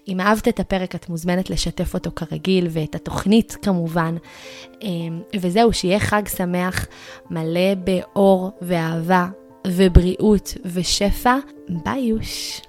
אם 0.08 0.20
אהבת 0.20 0.48
את 0.48 0.60
הפרק, 0.60 0.94
את 0.94 1.08
מוזמנת 1.08 1.50
לשתף 1.50 1.94
אותו 1.94 2.10
כרגיל 2.16 2.66
ואת 2.70 2.94
התוכנית 2.94 3.56
כמובן. 3.62 4.16
אמ, 4.82 5.20
וזהו, 5.40 5.72
שיהיה 5.72 6.00
חג 6.00 6.28
שמח, 6.28 6.86
מלא 7.30 7.74
באור 7.74 8.50
ואהבה 8.62 9.11
ובריאות 9.66 10.54
ושפע. 10.64 11.36
ביי 11.68 12.00
יוש. 12.00 12.60